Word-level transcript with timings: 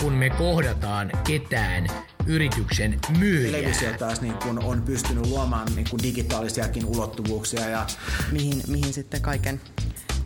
kuin 0.00 0.12
me 0.12 0.30
kohdataan 0.30 1.12
ketään 1.26 1.86
yrityksen 2.26 2.98
myyjää. 3.18 3.52
Televisio 3.52 3.92
taas 3.98 4.20
niin 4.20 4.34
kun 4.34 4.64
on 4.64 4.82
pystynyt 4.82 5.26
luomaan 5.26 5.68
niin 5.74 5.86
kun 5.90 6.02
digitaalisiakin 6.02 6.84
ulottuvuuksia. 6.84 7.68
Ja... 7.68 7.86
mihin, 8.32 8.62
mihin 8.68 8.92
sitten 8.92 9.22
kaiken 9.22 9.60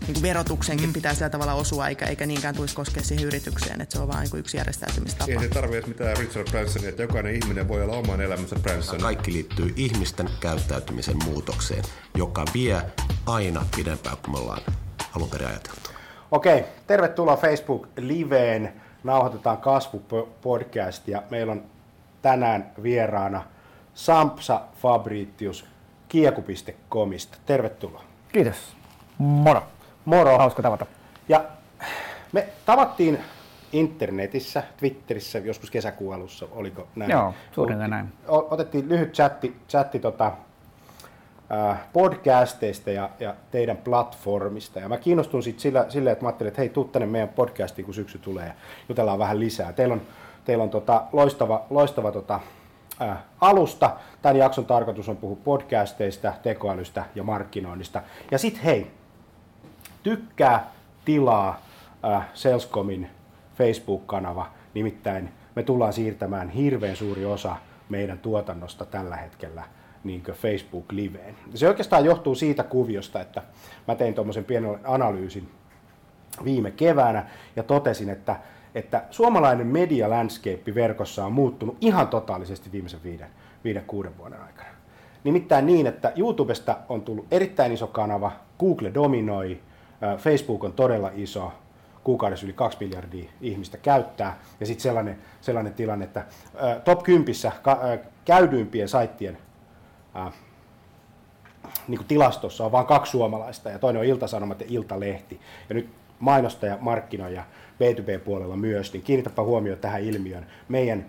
niin 0.06 0.14
kuin 0.14 0.22
verotuksenkin 0.22 0.86
mm. 0.86 0.92
pitää 0.92 1.14
sillä 1.14 1.30
tavalla 1.30 1.54
osua, 1.54 1.88
eikä, 1.88 2.06
eikä 2.06 2.26
niinkään 2.26 2.54
tulisi 2.54 2.74
koskea 2.74 3.02
siihen 3.02 3.26
yritykseen, 3.26 3.80
että 3.80 3.96
se 3.96 4.02
on 4.02 4.08
vain 4.08 4.28
niin 4.32 4.40
yksi 4.40 4.56
järjestäytymistapa. 4.56 5.32
Ei 5.32 5.40
se 5.40 5.48
tarvitse 5.48 5.88
mitään 5.88 6.16
Richard 6.16 6.50
Bransonia, 6.50 6.88
että 6.88 7.02
jokainen 7.02 7.34
ihminen 7.34 7.68
voi 7.68 7.82
olla 7.82 7.96
oman 7.96 8.20
elämänsä 8.20 8.56
Branson. 8.56 9.00
Kaikki 9.00 9.32
liittyy 9.32 9.72
ihmisten 9.76 10.28
käyttäytymisen 10.40 11.16
muutokseen, 11.24 11.84
joka 12.14 12.44
vie 12.54 12.82
aina 13.26 13.66
pidempään 13.76 14.16
kuin 14.16 14.30
me 14.30 14.38
ollaan 14.38 14.62
alun 15.16 15.30
perin 15.30 15.48
ajateltu. 15.48 15.90
Okei, 16.30 16.64
tervetuloa 16.86 17.36
Facebook 17.36 17.88
Liveen. 17.96 18.83
Nauhoitetaan 19.04 19.58
kasvupodcast 19.58 21.08
ja 21.08 21.22
meillä 21.30 21.52
on 21.52 21.62
tänään 22.22 22.72
vieraana 22.82 23.42
Sampsa 23.94 24.60
Fabritius 24.82 25.66
kieku.comista. 26.08 27.38
Tervetuloa. 27.46 28.04
Kiitos. 28.32 28.76
Moro. 29.18 29.62
Moro. 30.04 30.38
Hauska 30.38 30.62
tavata. 30.62 30.86
Ja 31.28 31.44
me 32.32 32.48
tavattiin 32.66 33.18
internetissä, 33.72 34.62
Twitterissä 34.76 35.38
joskus 35.38 35.70
kesäkuun 35.70 36.14
alussa, 36.14 36.46
oliko 36.52 36.88
näin? 36.96 37.10
Joo, 37.10 37.34
suurin 37.52 37.78
näin. 37.78 38.12
Otettiin 38.28 38.88
lyhyt 38.88 39.12
chatti, 39.12 39.56
chatti 39.68 39.98
tota, 39.98 40.32
podcasteista 41.92 42.90
ja, 42.90 43.10
ja 43.20 43.34
teidän 43.50 43.76
platformista. 43.76 44.80
Ja 44.80 44.88
mä 44.88 44.96
kiinnostun 44.96 45.42
sitten 45.42 45.62
sillä, 45.62 45.86
sillä, 45.88 46.12
että 46.12 46.24
mä 46.24 46.28
ajattelin, 46.28 46.48
että 46.48 46.60
hei, 46.60 46.68
tuu 46.68 46.84
tänne 46.84 47.06
meidän 47.06 47.28
podcastiin, 47.28 47.84
kun 47.84 47.94
syksy 47.94 48.18
tulee 48.18 48.46
ja 48.46 48.54
jutellaan 48.88 49.18
vähän 49.18 49.40
lisää. 49.40 49.72
Teillä 49.72 49.94
on, 49.94 50.02
teillä 50.44 50.64
on 50.64 50.70
tota, 50.70 51.02
loistava, 51.12 51.66
loistava 51.70 52.12
tota, 52.12 52.40
äh, 53.02 53.18
alusta. 53.40 53.96
Tämän 54.22 54.36
jakson 54.36 54.66
tarkoitus 54.66 55.08
on 55.08 55.16
puhua 55.16 55.38
podcasteista, 55.44 56.32
tekoälystä 56.42 57.04
ja 57.14 57.22
markkinoinnista. 57.22 58.02
Ja 58.30 58.38
sitten 58.38 58.62
hei, 58.62 58.90
tykkää, 60.02 60.70
tilaa 61.04 61.60
äh, 62.04 62.26
Salescomin 62.34 63.10
Facebook-kanava, 63.58 64.46
nimittäin 64.74 65.32
me 65.54 65.62
tullaan 65.62 65.92
siirtämään 65.92 66.48
hirveän 66.48 66.96
suuri 66.96 67.24
osa 67.24 67.56
meidän 67.88 68.18
tuotannosta 68.18 68.84
tällä 68.84 69.16
hetkellä 69.16 69.62
niin 70.04 70.22
Facebook 70.22 70.92
Liveen. 70.92 71.34
Se 71.54 71.68
oikeastaan 71.68 72.04
johtuu 72.04 72.34
siitä 72.34 72.62
kuviosta, 72.62 73.20
että 73.20 73.42
mä 73.88 73.94
tein 73.94 74.14
tuommoisen 74.14 74.44
pienen 74.44 74.78
analyysin 74.84 75.48
viime 76.44 76.70
keväänä 76.70 77.26
ja 77.56 77.62
totesin, 77.62 78.08
että, 78.08 78.36
että 78.74 79.04
suomalainen 79.10 79.66
media 79.66 80.10
landscape 80.10 80.74
verkossa 80.74 81.26
on 81.26 81.32
muuttunut 81.32 81.76
ihan 81.80 82.08
totaalisesti 82.08 82.72
viimeisen 82.72 83.00
viiden, 83.04 83.28
viiden 83.64 83.84
kuuden 83.86 84.18
vuoden 84.18 84.40
aikana. 84.40 84.68
Nimittäin 85.24 85.66
niin, 85.66 85.86
että 85.86 86.12
YouTubesta 86.16 86.76
on 86.88 87.02
tullut 87.02 87.26
erittäin 87.30 87.72
iso 87.72 87.86
kanava, 87.86 88.32
Google 88.58 88.94
dominoi, 88.94 89.60
Facebook 90.18 90.64
on 90.64 90.72
todella 90.72 91.10
iso, 91.14 91.52
kuukaudessa 92.04 92.46
yli 92.46 92.52
2 92.52 92.78
miljardia 92.80 93.30
ihmistä 93.40 93.78
käyttää, 93.78 94.38
ja 94.60 94.66
sitten 94.66 94.82
sellainen, 94.82 95.18
sellainen 95.40 95.74
tilanne, 95.74 96.04
että 96.04 96.24
top 96.84 97.02
10 97.02 97.34
käydyimpien 98.24 98.88
saittien 98.88 99.38
ää, 100.14 100.32
niin 101.88 101.98
kuin 101.98 102.08
tilastossa 102.08 102.64
on 102.64 102.72
vain 102.72 102.86
kaksi 102.86 103.12
suomalaista, 103.12 103.70
ja 103.70 103.78
toinen 103.78 104.00
on 104.00 104.06
Iltasanomat 104.06 104.60
ja 104.60 104.66
Iltalehti, 104.68 105.40
ja 105.68 105.74
nyt 105.74 105.88
mainostaja, 106.18 106.78
markkinoija 106.80 107.44
B2B-puolella 107.74 108.56
myös, 108.56 108.92
niin 108.92 109.02
kiinnitäpä 109.02 109.42
huomioon 109.42 109.78
tähän 109.78 110.02
ilmiöön. 110.02 110.46
Meidän 110.68 111.06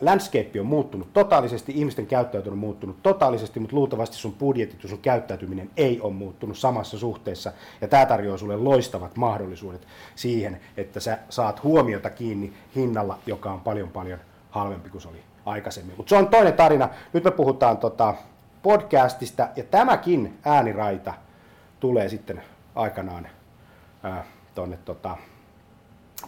landscape 0.00 0.60
on 0.60 0.66
muuttunut 0.66 1.12
totaalisesti, 1.12 1.72
ihmisten 1.76 2.06
käyttäytyminen 2.06 2.52
on 2.52 2.58
muuttunut 2.58 3.02
totaalisesti, 3.02 3.60
mutta 3.60 3.76
luultavasti 3.76 4.16
sun 4.16 4.32
budjetit 4.32 4.82
ja 4.82 4.88
sun 4.88 4.98
käyttäytyminen 4.98 5.70
ei 5.76 6.00
ole 6.00 6.12
muuttunut 6.12 6.58
samassa 6.58 6.98
suhteessa. 6.98 7.52
Ja 7.80 7.88
tämä 7.88 8.06
tarjoaa 8.06 8.38
sulle 8.38 8.56
loistavat 8.56 9.16
mahdollisuudet 9.16 9.86
siihen, 10.14 10.60
että 10.76 11.00
sä 11.00 11.18
saat 11.28 11.62
huomiota 11.62 12.10
kiinni 12.10 12.52
hinnalla, 12.76 13.18
joka 13.26 13.52
on 13.52 13.60
paljon 13.60 13.88
paljon 13.88 14.18
halvempi 14.50 14.90
kuin 14.90 15.02
se 15.02 15.08
oli 15.08 15.22
aikaisemmin. 15.46 15.96
Mutta 15.96 16.10
se 16.10 16.16
on 16.16 16.28
toinen 16.28 16.52
tarina. 16.52 16.88
Nyt 17.12 17.24
me 17.24 17.30
puhutaan 17.30 17.76
tota 17.76 18.14
podcastista 18.68 19.48
ja 19.56 19.64
tämäkin 19.64 20.38
ääniraita 20.44 21.14
tulee 21.80 22.08
sitten 22.08 22.42
aikanaan 22.74 23.28
tuonne 24.54 24.78
tota, 24.84 25.16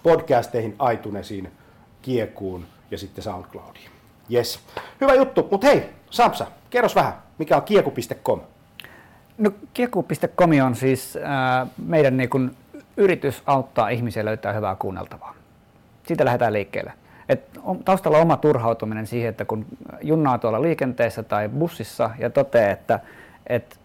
podcasteihin, 0.03 0.77
iTunesiin, 0.93 1.53
Kiekuun, 2.03 2.67
ja 2.91 2.99
sitten 2.99 3.25
SoundCloudiin. 3.25 3.91
Yes. 4.33 4.61
Hyvä 5.01 5.15
juttu, 5.15 5.49
mutta 5.51 5.67
hei, 5.67 5.91
Samsa, 6.11 6.47
kerros 6.71 6.95
vähän, 6.95 7.13
mikä 7.39 7.57
on 7.57 7.63
kieku.com? 7.63 8.41
No 9.39 9.51
kieku.com 9.75 10.51
on 10.67 10.77
siis 10.77 11.17
äh, 11.17 11.69
meidän 11.87 12.17
niin 12.17 12.31
kun, 12.31 12.57
yritys 12.97 13.43
auttaa 13.47 13.89
ihmisiä 13.89 14.25
löytää 14.25 14.53
hyvää 14.53 14.77
kuunneltavaa. 14.77 15.35
Siitä 16.07 16.25
lähdetään 16.25 16.53
liikkeelle. 16.53 16.93
Et 17.31 17.61
on, 17.63 17.85
taustalla 17.85 18.19
oma 18.19 18.37
turhautuminen 18.37 19.07
siihen, 19.07 19.31
että 19.31 19.45
kun 19.45 19.67
junnaa 20.03 20.39
tuolla 20.39 20.63
liikenteessä 20.63 21.23
tai 21.23 21.49
bussissa 21.49 22.11
ja 22.19 22.31
toteaa, 22.31 22.71
että 22.71 23.01
et 23.47 23.79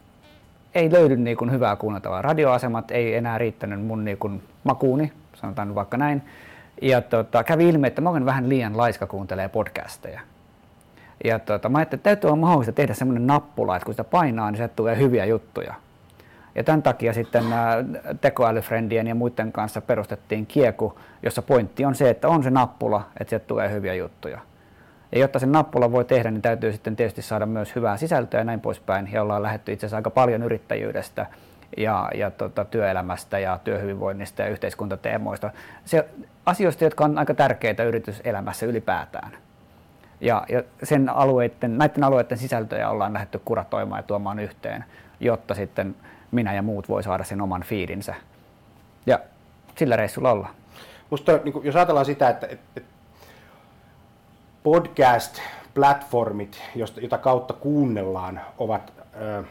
ei 0.76 0.92
löydy 0.92 1.18
niin 1.18 1.38
kun, 1.38 1.52
hyvää 1.52 1.76
kuunneltavaa. 1.76 2.22
Radioasemat 2.22 2.92
ei 2.92 3.16
enää 3.16 3.38
riittänyt 3.38 3.86
mun 3.86 4.06
niin 4.06 4.18
kun, 4.18 4.42
makuuni, 4.64 5.12
sanotaan 5.34 5.76
vaikka 5.76 5.98
näin 5.98 6.22
ja 6.82 7.02
tota, 7.02 7.44
kävi 7.44 7.70
ilmi, 7.70 7.88
että 7.88 8.02
mä 8.02 8.10
olen 8.10 8.26
vähän 8.26 8.50
liian 8.50 8.78
laiska 8.78 9.08
kuuntelee 9.08 9.50
podcasteja. 9.50 10.22
Ja 11.24 11.40
tota, 11.40 11.70
mä 11.70 11.78
ajattelin, 11.78 12.00
että 12.00 12.10
täytyy 12.10 12.28
olla 12.28 12.38
mahdollista 12.38 12.72
tehdä 12.72 12.94
semmoinen 12.94 13.28
nappula, 13.28 13.76
että 13.76 13.86
kun 13.86 13.94
sitä 13.94 14.04
painaa, 14.04 14.52
niin 14.52 14.58
sieltä 14.58 14.76
tulee 14.76 14.98
hyviä 14.98 15.26
juttuja. 15.26 15.74
Ja 16.56 16.64
tämän 16.64 16.84
takia 16.84 17.14
sitten 17.14 17.44
tekoälyfrendien 18.22 19.08
ja 19.08 19.16
muiden 19.16 19.52
kanssa 19.52 19.82
perustettiin 19.82 20.46
Kieku, 20.46 21.00
jossa 21.24 21.42
pointti 21.42 21.86
on 21.86 21.96
se, 21.96 22.10
että 22.10 22.28
on 22.28 22.44
se 22.44 22.50
nappula, 22.50 23.08
että 23.20 23.30
sieltä 23.30 23.46
tulee 23.48 23.72
hyviä 23.72 23.94
juttuja. 23.94 24.40
Ja 25.12 25.20
jotta 25.20 25.40
sen 25.40 25.52
nappula 25.52 25.92
voi 25.92 26.06
tehdä, 26.06 26.32
niin 26.32 26.42
täytyy 26.42 26.72
sitten 26.72 26.96
tietysti 26.96 27.22
saada 27.22 27.46
myös 27.46 27.76
hyvää 27.76 27.98
sisältöä 27.98 28.40
ja 28.40 28.44
näin 28.44 28.60
poispäin. 28.60 29.10
Ja 29.12 29.22
ollaan 29.22 29.44
lähdetty 29.44 29.72
itse 29.74 29.86
asiassa 29.86 29.98
aika 29.98 30.10
paljon 30.10 30.44
yrittäjyydestä 30.44 31.26
ja, 31.78 32.10
ja 32.16 32.32
tota, 32.32 32.66
työelämästä 32.66 33.40
ja 33.40 33.60
työhyvinvoinnista 33.64 34.42
ja 34.42 34.48
yhteiskuntateemoista. 34.48 35.50
Se, 35.86 36.06
asioista, 36.46 36.84
jotka 36.84 37.06
on 37.06 37.18
aika 37.18 37.34
tärkeitä 37.34 37.84
yrityselämässä 37.84 38.66
ylipäätään. 38.66 39.32
Ja, 40.22 40.46
ja 40.50 40.64
sen 40.84 41.10
alueiden, 41.10 41.78
näiden 41.78 42.04
alueiden 42.04 42.38
sisältöjä 42.38 42.90
ollaan 42.90 43.14
lähdetty 43.14 43.42
kuratoimaan 43.46 44.00
ja 44.00 44.04
tuomaan 44.04 44.40
yhteen, 44.40 44.86
jotta 45.20 45.54
sitten 45.54 45.96
minä 46.32 46.54
ja 46.54 46.62
muut 46.62 46.90
voi 46.90 47.04
saada 47.04 47.24
sen 47.24 47.42
oman 47.42 47.64
fiidinsä. 47.64 48.16
Ja 49.06 49.20
sillä 49.78 49.96
reissulla 49.96 50.32
ollaan. 50.32 50.56
Musta, 51.10 51.40
niin 51.44 51.54
jos 51.64 51.76
ajatellaan 51.76 52.06
sitä, 52.06 52.30
että, 52.30 52.48
että 52.48 52.82
podcast-platformit, 54.64 56.62
joita 56.76 57.18
kautta 57.18 57.54
kuunnellaan, 57.54 58.42
ovat 58.58 58.94
ö, 59.22 59.44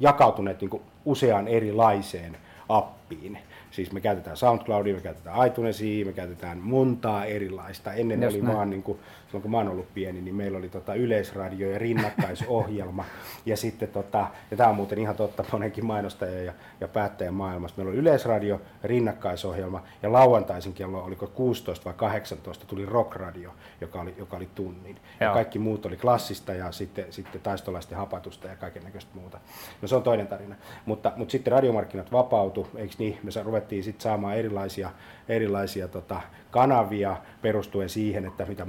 jakautuneet 0.00 0.60
niin 0.60 0.82
useaan 1.04 1.48
erilaiseen 1.48 2.36
appiin. 2.68 3.38
Siis 3.70 3.92
me 3.92 4.00
käytetään 4.00 4.36
SoundCloudia, 4.36 4.94
me 4.94 5.00
käytetään 5.00 5.46
iTunesia, 5.46 6.06
me 6.06 6.12
käytetään 6.12 6.58
montaa 6.58 7.24
erilaista. 7.24 7.92
Ennen 7.92 8.22
Just 8.22 8.34
oli 8.34 8.42
näin. 8.42 8.56
vaan 8.56 8.70
niin 8.70 8.82
kuin 8.82 8.98
silloin 9.26 9.42
kun 9.42 9.50
mä 9.50 9.56
oon 9.56 9.68
ollut 9.68 9.94
pieni, 9.94 10.20
niin 10.20 10.34
meillä 10.34 10.58
oli 10.58 10.68
tota 10.68 10.94
yleisradio 10.94 11.70
ja 11.70 11.78
rinnakkaisohjelma. 11.78 13.04
ja 13.46 13.56
sitten, 13.56 13.88
tota, 13.88 14.26
ja 14.50 14.56
tämä 14.56 14.68
on 14.68 14.76
muuten 14.76 14.98
ihan 14.98 15.16
totta 15.16 15.44
monenkin 15.52 15.86
mainostaja 15.86 16.42
ja, 16.42 16.52
ja 16.80 16.88
päättäjän 16.88 17.34
maailmassa, 17.34 17.76
meillä 17.76 17.90
oli 17.90 17.98
yleisradio, 17.98 18.60
rinnakkaisuohjelma 18.84 19.82
ja 20.02 20.12
lauantaisin 20.12 20.72
kello 20.72 21.04
oliko 21.04 21.26
16 21.26 21.84
vai 21.84 21.94
18 21.94 22.66
tuli 22.66 22.86
rockradio, 22.86 23.54
joka 23.80 24.00
oli, 24.00 24.14
joka 24.18 24.36
oli 24.36 24.48
tunnin. 24.54 24.96
Ja 25.20 25.32
kaikki 25.32 25.58
muut 25.58 25.86
oli 25.86 25.96
klassista 25.96 26.54
ja 26.54 26.72
sitten, 26.72 27.12
sitten 27.12 27.40
taistolaisten 27.40 27.98
hapatusta 27.98 28.48
ja 28.48 28.56
kaiken 28.56 28.84
näköistä 28.84 29.10
muuta. 29.14 29.40
No 29.82 29.88
se 29.88 29.96
on 29.96 30.02
toinen 30.02 30.26
tarina. 30.26 30.54
Mutta, 30.86 31.12
mutta 31.16 31.32
sitten 31.32 31.52
radiomarkkinat 31.52 32.12
vapautu, 32.12 32.68
eikö 32.76 32.94
niin? 32.98 33.18
Me 33.22 33.42
ruvettiin 33.42 33.84
sitten 33.84 34.02
saamaan 34.02 34.36
erilaisia, 34.36 34.90
erilaisia 35.28 35.88
tota, 35.88 36.20
kanavia 36.50 37.16
perustuen 37.42 37.88
siihen, 37.88 38.24
että 38.24 38.44
mitä 38.44 38.64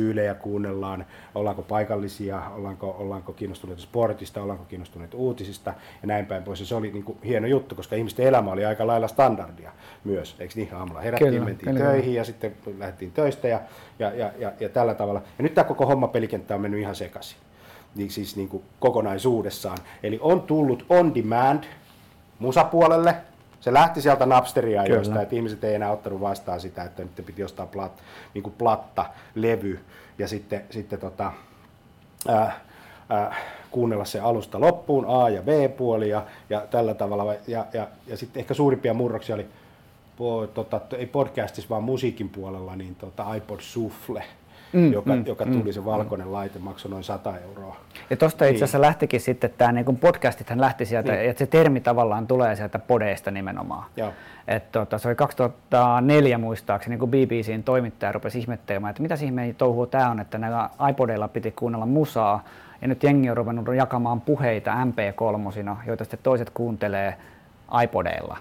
musiikkityylejä 0.00 0.34
kuunnellaan, 0.34 1.06
ollaanko 1.34 1.62
paikallisia, 1.62 2.42
ollaanko, 2.56 2.96
ollaanko 2.98 3.32
kiinnostuneita 3.32 3.82
sportista, 3.82 4.42
ollaanko 4.42 4.64
kiinnostuneita 4.64 5.16
uutisista 5.16 5.74
ja 6.02 6.06
näin 6.06 6.26
päin 6.26 6.42
pois. 6.42 6.60
Ja 6.60 6.66
se 6.66 6.74
oli 6.74 6.90
niin 6.90 7.04
kuin 7.04 7.18
hieno 7.24 7.46
juttu, 7.46 7.74
koska 7.74 7.96
ihmisten 7.96 8.26
elämä 8.26 8.52
oli 8.52 8.64
aika 8.64 8.86
lailla 8.86 9.08
standardia 9.08 9.72
myös. 10.04 10.36
Eikö 10.38 10.54
niin? 10.56 10.74
Aamulla 10.74 11.00
herättiin, 11.00 11.32
kyllä, 11.32 11.44
mentiin 11.44 11.74
kyllä. 11.74 11.90
töihin 11.90 12.14
ja 12.14 12.24
sitten 12.24 12.56
lähdettiin 12.78 13.12
töistä 13.12 13.48
ja, 13.48 13.60
ja, 13.98 14.10
ja, 14.14 14.32
ja, 14.38 14.52
ja 14.60 14.68
tällä 14.68 14.94
tavalla. 14.94 15.22
Ja 15.38 15.42
nyt 15.42 15.54
tämä 15.54 15.64
koko 15.64 15.86
homma 15.86 16.08
pelikenttä 16.08 16.54
on 16.54 16.60
mennyt 16.60 16.80
ihan 16.80 16.94
sekaisin 16.94 17.38
niin 17.94 18.10
siis 18.10 18.36
niin 18.36 18.48
kuin 18.48 18.62
kokonaisuudessaan. 18.80 19.78
Eli 20.02 20.18
on 20.22 20.42
tullut 20.42 20.86
on 20.88 21.14
demand 21.14 21.64
musapuolelle, 22.38 23.16
se 23.60 23.72
lähti 23.72 24.02
sieltä 24.02 24.26
Napsteria 24.26 24.84
josta, 24.84 25.22
että 25.22 25.36
ihmiset 25.36 25.64
ei 25.64 25.74
enää 25.74 25.90
ottanut 25.90 26.20
vastaan 26.20 26.60
sitä, 26.60 26.82
että 26.82 27.02
nyt 27.02 27.26
piti 27.26 27.42
jostain 27.42 27.68
plat, 27.68 27.92
niin 28.34 28.42
kuin 28.42 28.54
platta, 28.58 29.06
levy 29.34 29.80
ja 30.18 30.28
sitten, 30.28 30.64
sitten 30.70 30.98
tota, 30.98 31.32
ää, 32.28 32.60
ää, 33.08 33.36
kuunnella 33.70 34.04
se 34.04 34.20
alusta 34.20 34.60
loppuun, 34.60 35.04
A- 35.08 35.28
ja 35.28 35.42
B-puoli 35.42 36.08
ja, 36.08 36.22
ja 36.50 36.66
tällä 36.70 36.94
tavalla. 36.94 37.34
Ja, 37.46 37.66
ja, 37.72 37.88
ja 38.06 38.16
sitten 38.16 38.40
ehkä 38.40 38.54
suurimpia 38.54 38.94
murroksia 38.94 39.34
oli, 39.34 39.46
po, 40.16 40.46
tota, 40.46 40.80
ei 40.98 41.06
podcastissa 41.06 41.68
vaan 41.70 41.82
musiikin 41.82 42.28
puolella, 42.28 42.76
niin 42.76 42.94
tota 42.94 43.34
iPod 43.34 43.60
Shuffle– 43.60 44.24
mm, 44.72 44.92
joka, 44.92 45.12
mm, 45.12 45.26
joka 45.26 45.44
tuli 45.46 45.62
mm, 45.62 45.72
se 45.72 45.84
valkoinen 45.84 46.26
mm. 46.26 46.32
laite, 46.32 46.58
maksoi 46.58 46.90
noin 46.90 47.04
100 47.04 47.38
euroa. 47.38 47.76
Ja 48.10 48.16
tuosta 48.16 48.44
itse 48.44 48.56
asiassa 48.56 48.78
niin. 48.78 48.82
lähtikin 48.82 49.20
sitten 49.20 49.50
tämä, 49.58 49.72
niin 49.72 49.96
podcastithan 49.96 50.60
lähti 50.60 50.86
sieltä, 50.86 51.12
niin. 51.12 51.30
että 51.30 51.38
se 51.38 51.46
termi 51.46 51.80
tavallaan 51.80 52.26
tulee 52.26 52.56
sieltä 52.56 52.78
podeista 52.78 53.30
nimenomaan. 53.30 53.84
Joo. 53.96 54.12
Et 54.48 54.72
tota, 54.72 54.98
se 54.98 55.08
oli 55.08 55.14
2004 55.14 56.38
muistaakseni, 56.38 56.96
kun 56.96 57.10
BBCn 57.10 57.62
toimittaja 57.64 58.12
rupesi 58.12 58.38
ihmettelemään, 58.38 58.90
että 58.90 59.02
mitä 59.02 59.14
ihmeen 59.22 59.54
touhua 59.54 59.86
tämä 59.86 60.10
on, 60.10 60.20
että 60.20 60.38
näillä 60.38 60.70
iPodeilla 60.90 61.28
piti 61.28 61.50
kuunnella 61.50 61.86
musaa, 61.86 62.44
ja 62.82 62.88
nyt 62.88 63.02
jengi 63.02 63.30
on 63.30 63.36
ruvennut 63.36 63.74
jakamaan 63.74 64.20
puheita 64.20 64.74
MP3, 64.84 65.86
joita 65.86 66.04
sitten 66.04 66.20
toiset 66.22 66.50
kuuntelee 66.50 67.14
iPodeilla. 67.82 68.38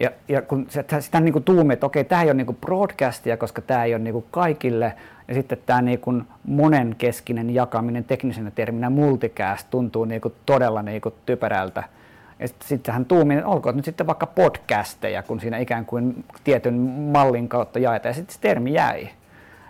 Ja, 0.00 0.10
ja 0.28 0.42
kun 0.42 0.66
sitä, 0.68 1.00
sitä 1.00 1.20
niin 1.20 1.32
kuin 1.32 1.44
tuumi, 1.44 1.72
että 1.72 1.86
okei, 1.86 2.04
tämä 2.04 2.22
ei 2.22 2.28
ole 2.28 2.34
niin 2.34 2.46
kuin 2.46 2.58
broadcastia, 2.60 3.36
koska 3.36 3.62
tämä 3.62 3.84
ei 3.84 3.94
ole 3.94 4.02
niin 4.02 4.12
kuin 4.12 4.24
kaikille, 4.30 4.94
ja 5.28 5.34
sitten 5.34 5.58
tämä 5.66 5.82
niin 5.82 6.00
kuin 6.00 6.24
monenkeskinen 6.44 7.54
jakaminen 7.54 8.04
teknisenä 8.04 8.50
terminä 8.50 8.90
multicast 8.90 9.66
tuntuu 9.70 10.04
niin 10.04 10.20
kuin 10.20 10.34
todella 10.46 10.82
niin 10.82 11.00
kuin 11.00 11.14
typerältä. 11.26 11.84
Ja 12.38 12.48
sitten 12.48 12.68
sit 12.68 12.86
sehän 12.86 13.04
tuumi, 13.04 13.42
olkoon 13.42 13.76
nyt 13.76 13.84
sitten 13.84 14.06
vaikka 14.06 14.26
podcasteja, 14.26 15.22
kun 15.22 15.40
siinä 15.40 15.58
ikään 15.58 15.86
kuin 15.86 16.24
tietyn 16.44 16.74
mallin 17.12 17.48
kautta 17.48 17.78
jaetaan, 17.78 18.10
ja 18.10 18.14
sitten 18.14 18.34
se 18.34 18.40
termi 18.40 18.72
jäi. 18.72 19.02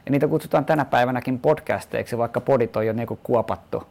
Ja 0.07 0.11
niitä 0.11 0.29
kutsutaan 0.29 0.65
tänä 0.65 0.85
päivänäkin 0.85 1.39
podcasteiksi, 1.39 2.19
vaikka 2.19 2.41
podit 2.41 2.77
on 2.77 2.87
jo 2.87 2.93
niin 2.93 3.07
kuin 3.07 3.21
kuopattu. 3.23 3.83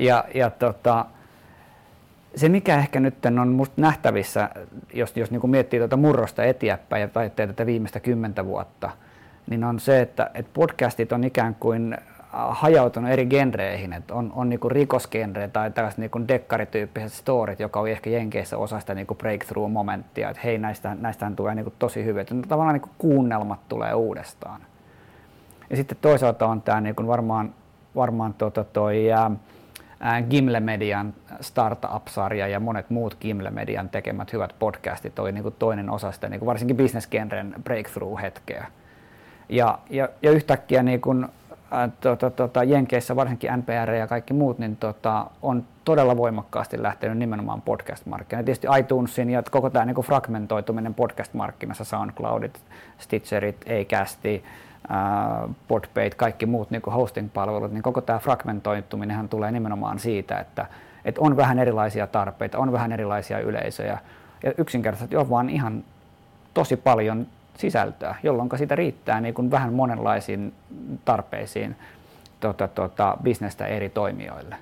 Ja, 0.00 0.24
ja 0.34 0.50
tota, 0.50 1.06
se, 2.36 2.48
mikä 2.48 2.78
ehkä 2.78 3.00
nyt 3.00 3.26
on 3.40 3.48
musta 3.48 3.80
nähtävissä, 3.80 4.50
jos, 4.94 5.16
jos 5.16 5.30
niin 5.30 5.50
miettii 5.50 5.80
tuota 5.80 5.96
murrosta 5.96 6.44
eteenpäin 6.44 7.00
ja 7.00 7.08
taitteet 7.08 7.50
tätä 7.50 7.66
viimeistä 7.66 8.00
kymmentä 8.00 8.44
vuotta, 8.44 8.90
niin 9.50 9.64
on 9.64 9.80
se, 9.80 10.00
että, 10.00 10.30
että 10.34 10.50
podcastit 10.54 11.12
on 11.12 11.24
ikään 11.24 11.56
kuin 11.60 11.96
hajautunut 12.32 13.10
eri 13.10 13.26
genreihin, 13.26 13.92
että 13.92 14.14
on, 14.14 14.32
on 14.34 14.48
niin 14.48 14.60
rikosgenre 14.70 15.48
tai 15.48 15.70
tällaiset 15.70 15.98
niin 15.98 16.28
dekkarityyppiset 16.28 17.12
storit, 17.12 17.60
joka 17.60 17.80
on 17.80 17.88
ehkä 17.88 18.10
Jenkeissä 18.10 18.58
osa 18.58 18.80
sitä 18.80 18.94
niin 18.94 19.06
breakthrough-momenttia, 19.06 20.30
että 20.30 20.40
hei, 20.44 20.58
näistä, 20.58 20.96
näistähän 21.00 21.36
tulee 21.36 21.54
niin 21.54 21.72
tulee 21.78 22.04
hyviä, 22.04 22.22
että 22.22 22.34
tavallaan 22.48 22.74
niin 22.74 22.90
kuunnelmat 22.98 23.68
tulee 23.68 23.94
uudestaan. 23.94 24.60
Ja 25.70 25.76
sitten 25.76 25.98
toisaalta 26.00 26.46
on 26.46 26.62
tämä 26.62 26.80
niin 26.80 27.06
varmaan, 27.06 27.54
varmaan 27.96 28.34
tuota 28.34 28.64
toi, 28.64 29.12
ää, 29.12 29.30
Gimle 30.30 30.60
Median 30.60 31.14
startup-sarja 31.40 32.48
ja 32.48 32.60
monet 32.60 32.90
muut 32.90 33.16
Gimle 33.20 33.50
Median 33.50 33.88
tekemät 33.88 34.32
hyvät 34.32 34.54
podcastit 34.58 35.18
oli 35.18 35.32
niin 35.32 35.42
kuin 35.42 35.54
toinen 35.58 35.90
osa 35.90 36.12
sitä 36.12 36.28
niin 36.28 36.40
kuin 36.40 36.46
varsinkin 36.46 36.76
business-genren 36.76 37.54
breakthrough-hetkeä. 37.64 38.66
Ja, 39.48 39.78
ja, 39.90 40.08
ja 40.22 40.30
yhtäkkiä 40.30 40.82
niin 40.82 41.00
kuin, 41.00 41.24
äh, 41.24 41.90
tota, 42.00 42.30
tota, 42.30 42.64
Jenkeissä, 42.64 43.16
varsinkin 43.16 43.50
NPR 43.56 43.90
ja 43.90 44.06
kaikki 44.06 44.34
muut, 44.34 44.58
niin 44.58 44.76
tota, 44.76 45.26
on 45.42 45.64
todella 45.84 46.16
voimakkaasti 46.16 46.82
lähtenyt 46.82 47.18
nimenomaan 47.18 47.62
podcast-markkinoille. 47.62 48.44
Tietysti 48.44 48.66
iTunesin 48.78 49.30
ja 49.30 49.42
koko 49.50 49.70
tämä 49.70 49.84
niin 49.84 49.94
kuin 49.94 50.06
fragmentoituminen 50.06 50.94
podcast-markkinassa, 50.94 51.84
SoundCloudit, 51.84 52.60
Stitcherit, 52.98 53.64
Acasti, 53.80 54.44
Podbait, 55.68 56.14
kaikki 56.14 56.46
muut 56.46 56.70
niin 56.70 56.82
hosting-palvelut, 56.82 57.72
niin 57.72 57.82
koko 57.82 58.00
tämä 58.00 58.18
fragmentoituminenhan 58.18 59.28
tulee 59.28 59.50
nimenomaan 59.50 59.98
siitä, 59.98 60.38
että, 60.38 60.66
että 61.04 61.20
on 61.20 61.36
vähän 61.36 61.58
erilaisia 61.58 62.06
tarpeita, 62.06 62.58
on 62.58 62.72
vähän 62.72 62.92
erilaisia 62.92 63.38
yleisöjä 63.38 63.98
ja 64.42 64.52
yksinkertaisesti 64.58 65.16
on 65.16 65.30
vaan 65.30 65.50
ihan 65.50 65.84
tosi 66.54 66.76
paljon 66.76 67.26
sisältöä, 67.56 68.14
jolloin 68.22 68.48
sitä 68.56 68.74
riittää 68.74 69.20
niin 69.20 69.34
kuin 69.34 69.50
vähän 69.50 69.72
monenlaisiin 69.72 70.54
tarpeisiin 71.04 71.76
tota, 72.40 72.68
tota, 72.68 73.16
bisnestä 73.22 73.66
eri 73.66 73.88
toimijoille. 73.88 74.56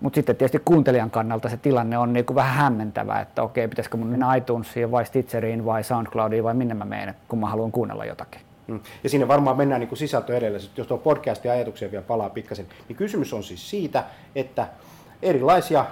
Mutta 0.00 0.14
sitten 0.14 0.36
tietysti 0.36 0.62
kuuntelijan 0.64 1.10
kannalta 1.10 1.48
se 1.48 1.56
tilanne 1.56 1.98
on 1.98 2.12
niin 2.12 2.24
kuin 2.24 2.34
vähän 2.34 2.54
hämmentävä, 2.54 3.20
että 3.20 3.42
okei, 3.42 3.68
pitäisikö 3.68 3.96
mun 3.96 4.06
mennä 4.06 4.34
iTunesiin 4.34 4.90
vai 4.90 5.06
Stitcheriin 5.06 5.64
vai 5.64 5.84
SoundCloudiin 5.84 6.44
vai 6.44 6.54
minne 6.54 6.74
mä 6.74 6.84
menen, 6.84 7.14
kun 7.28 7.38
mä 7.38 7.48
haluan 7.48 7.72
kuunnella 7.72 8.04
jotakin. 8.04 8.45
Mm. 8.66 8.80
Ja 9.04 9.10
siinä 9.10 9.28
varmaan 9.28 9.56
mennään 9.56 9.80
niin 9.80 9.88
kuin 9.88 9.98
sisältö 9.98 10.36
edellä. 10.36 10.58
Jos 10.76 10.86
tuo 10.86 10.98
podcastin 10.98 11.50
ajatuksia 11.50 11.90
vielä 11.90 12.04
palaa 12.04 12.30
pikkasen, 12.30 12.66
niin 12.88 12.96
kysymys 12.96 13.32
on 13.32 13.44
siis 13.44 13.70
siitä, 13.70 14.04
että 14.34 14.68
erilaisia 15.22 15.86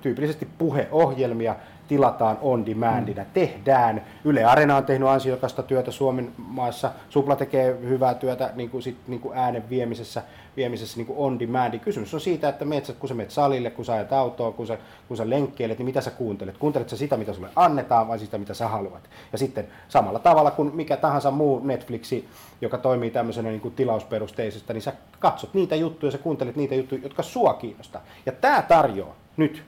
tyypillisesti 0.00 0.48
puheohjelmia 0.58 1.56
tilataan 1.88 2.38
on 2.42 2.66
demandina, 2.66 3.22
mm. 3.22 3.28
tehdään. 3.34 4.04
Yle 4.24 4.44
Arena 4.44 4.76
on 4.76 4.84
tehnyt 4.84 5.08
ansiokasta 5.08 5.62
työtä 5.62 5.90
Suomen 5.90 6.32
maassa, 6.36 6.90
Supla 7.08 7.36
tekee 7.36 7.78
hyvää 7.82 8.14
työtä 8.14 8.50
niin 8.54 8.70
kuin 8.70 8.82
sit, 8.82 8.96
niin 9.06 9.20
kuin 9.20 9.38
äänen 9.38 9.68
viemisessä, 9.70 10.22
viemisessä 10.56 10.96
niin 10.96 11.06
kuin 11.06 11.18
on 11.18 11.38
demand. 11.38 11.78
Kysymys 11.78 12.14
on 12.14 12.20
siitä, 12.20 12.48
että 12.48 12.64
meet, 12.64 12.96
kun 12.98 13.08
sä 13.08 13.14
menet 13.14 13.30
salille, 13.30 13.70
kun 13.70 13.84
sä 13.84 13.92
ajat 13.92 14.12
autoa, 14.12 14.52
kun 14.52 14.66
sä, 14.66 14.78
kun 15.08 15.16
sä 15.16 15.30
lenkkeilet, 15.30 15.78
niin 15.78 15.86
mitä 15.86 16.00
sä 16.00 16.10
kuuntelet? 16.10 16.58
Kuuntelet 16.58 16.88
sä 16.88 16.96
sitä, 16.96 17.16
mitä 17.16 17.32
sulle 17.32 17.48
annetaan 17.56 18.08
vai 18.08 18.18
sitä, 18.18 18.38
mitä 18.38 18.54
sä 18.54 18.68
haluat? 18.68 19.10
Ja 19.32 19.38
sitten 19.38 19.68
samalla 19.88 20.18
tavalla 20.18 20.50
kuin 20.50 20.76
mikä 20.76 20.96
tahansa 20.96 21.30
muu 21.30 21.60
Netflixi, 21.64 22.28
joka 22.60 22.78
toimii 22.78 23.10
tämmöisenä 23.10 23.48
niin 23.48 23.60
kuin 23.60 23.74
tilausperusteisesta, 23.74 24.72
niin 24.72 24.82
sä 24.82 24.92
katsot 25.18 25.54
niitä 25.54 25.76
juttuja, 25.76 26.12
sä 26.12 26.18
kuuntelet 26.18 26.56
niitä 26.56 26.74
juttuja, 26.74 27.00
jotka 27.02 27.22
sua 27.22 27.54
kiinnostaa. 27.54 28.02
Ja 28.26 28.32
tämä 28.32 28.62
tarjoaa 28.62 29.14
nyt 29.36 29.62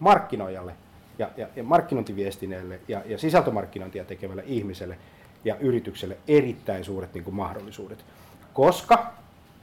markkinoijalle 0.00 0.72
ja, 1.18 1.30
ja, 1.36 1.48
ja 1.56 1.62
markkinointiviestineelle 1.62 2.80
ja, 2.88 3.02
ja 3.06 3.18
sisältömarkkinointia 3.18 4.04
tekevälle 4.04 4.44
ihmiselle 4.46 4.98
ja 5.44 5.56
yritykselle 5.56 6.16
erittäin 6.28 6.84
suuret 6.84 7.14
niin 7.14 7.24
kuin 7.24 7.34
mahdollisuudet. 7.34 8.04
Koska 8.52 9.12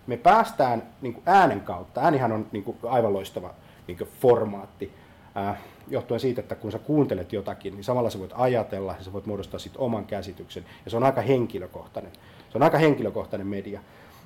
me 0.08 0.18
päästään 0.18 0.84
niin 1.02 1.14
kuin 1.14 1.24
äänen 1.26 1.62
kautta, 1.62 2.02
äänihän 2.02 2.32
on 2.32 2.48
niin 2.52 2.64
kuin 2.64 2.78
aivan 2.84 3.14
loistava 3.14 3.54
niin 3.88 3.98
kuin 3.98 4.10
formaatti, 4.22 4.94
äh, 5.38 5.58
johtuen 5.88 6.20
siitä, 6.20 6.42
että 6.42 6.56
kun 6.56 6.72
sä 6.72 6.80
kuuntelet 6.80 7.34
jotakin, 7.34 7.74
niin 7.74 7.84
samalla 7.84 8.10
sä 8.10 8.20
voit 8.20 8.32
ajatella 8.34 8.96
ja 8.98 9.04
sä 9.04 9.14
voit 9.14 9.26
muodostaa 9.26 9.60
sit 9.60 9.74
oman 9.78 10.06
käsityksen. 10.06 10.66
Ja 10.86 10.92
se 10.92 10.98
on 10.98 11.04
aika 11.04 11.22
henkilökohtainen. 11.22 12.12
Se 12.52 12.58
on 12.58 12.64
aika 12.64 12.78
henkilökohtainen 12.78 13.48
media. 13.48 13.82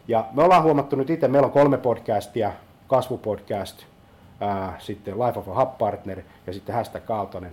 Ja 0.08 0.26
me 0.34 0.44
ollaan 0.44 0.64
huomattu 0.64 0.96
nyt 0.96 1.10
itse, 1.10 1.28
meillä 1.28 1.46
on 1.46 1.52
kolme 1.52 1.78
podcastia, 1.78 2.54
kasvupodcast, 2.88 3.86
ää, 4.42 4.76
sitten 4.80 5.20
Life 5.20 5.40
of 5.40 5.48
a 5.50 5.60
Hub 5.60 5.78
Partner 5.78 6.22
ja 6.48 6.54
sitten 6.54 6.76
Hashtag 6.76 7.06
Kaatonen. 7.06 7.52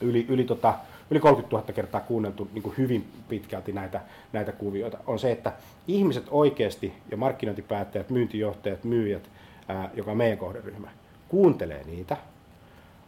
Yli, 0.00 0.26
yli, 0.28 0.44
tota, 0.44 0.74
yli 1.10 1.20
30 1.20 1.56
000 1.56 1.72
kertaa 1.72 2.00
kuunneltu 2.00 2.48
niin 2.52 2.62
kuin 2.62 2.74
hyvin 2.78 3.08
pitkälti 3.28 3.72
näitä, 3.72 4.00
näitä 4.32 4.52
kuvioita, 4.52 4.98
on 5.06 5.18
se, 5.18 5.32
että 5.32 5.52
ihmiset 5.88 6.24
oikeasti 6.30 6.92
ja 7.10 7.16
markkinointipäättäjät, 7.16 8.10
myyntijohtajat, 8.10 8.84
myyjät, 8.84 9.30
ää, 9.68 9.90
joka 9.94 10.10
on 10.10 10.16
meidän 10.16 10.38
kohderyhmä, 10.38 10.88
kuuntelee 11.28 11.84
niitä, 11.84 12.16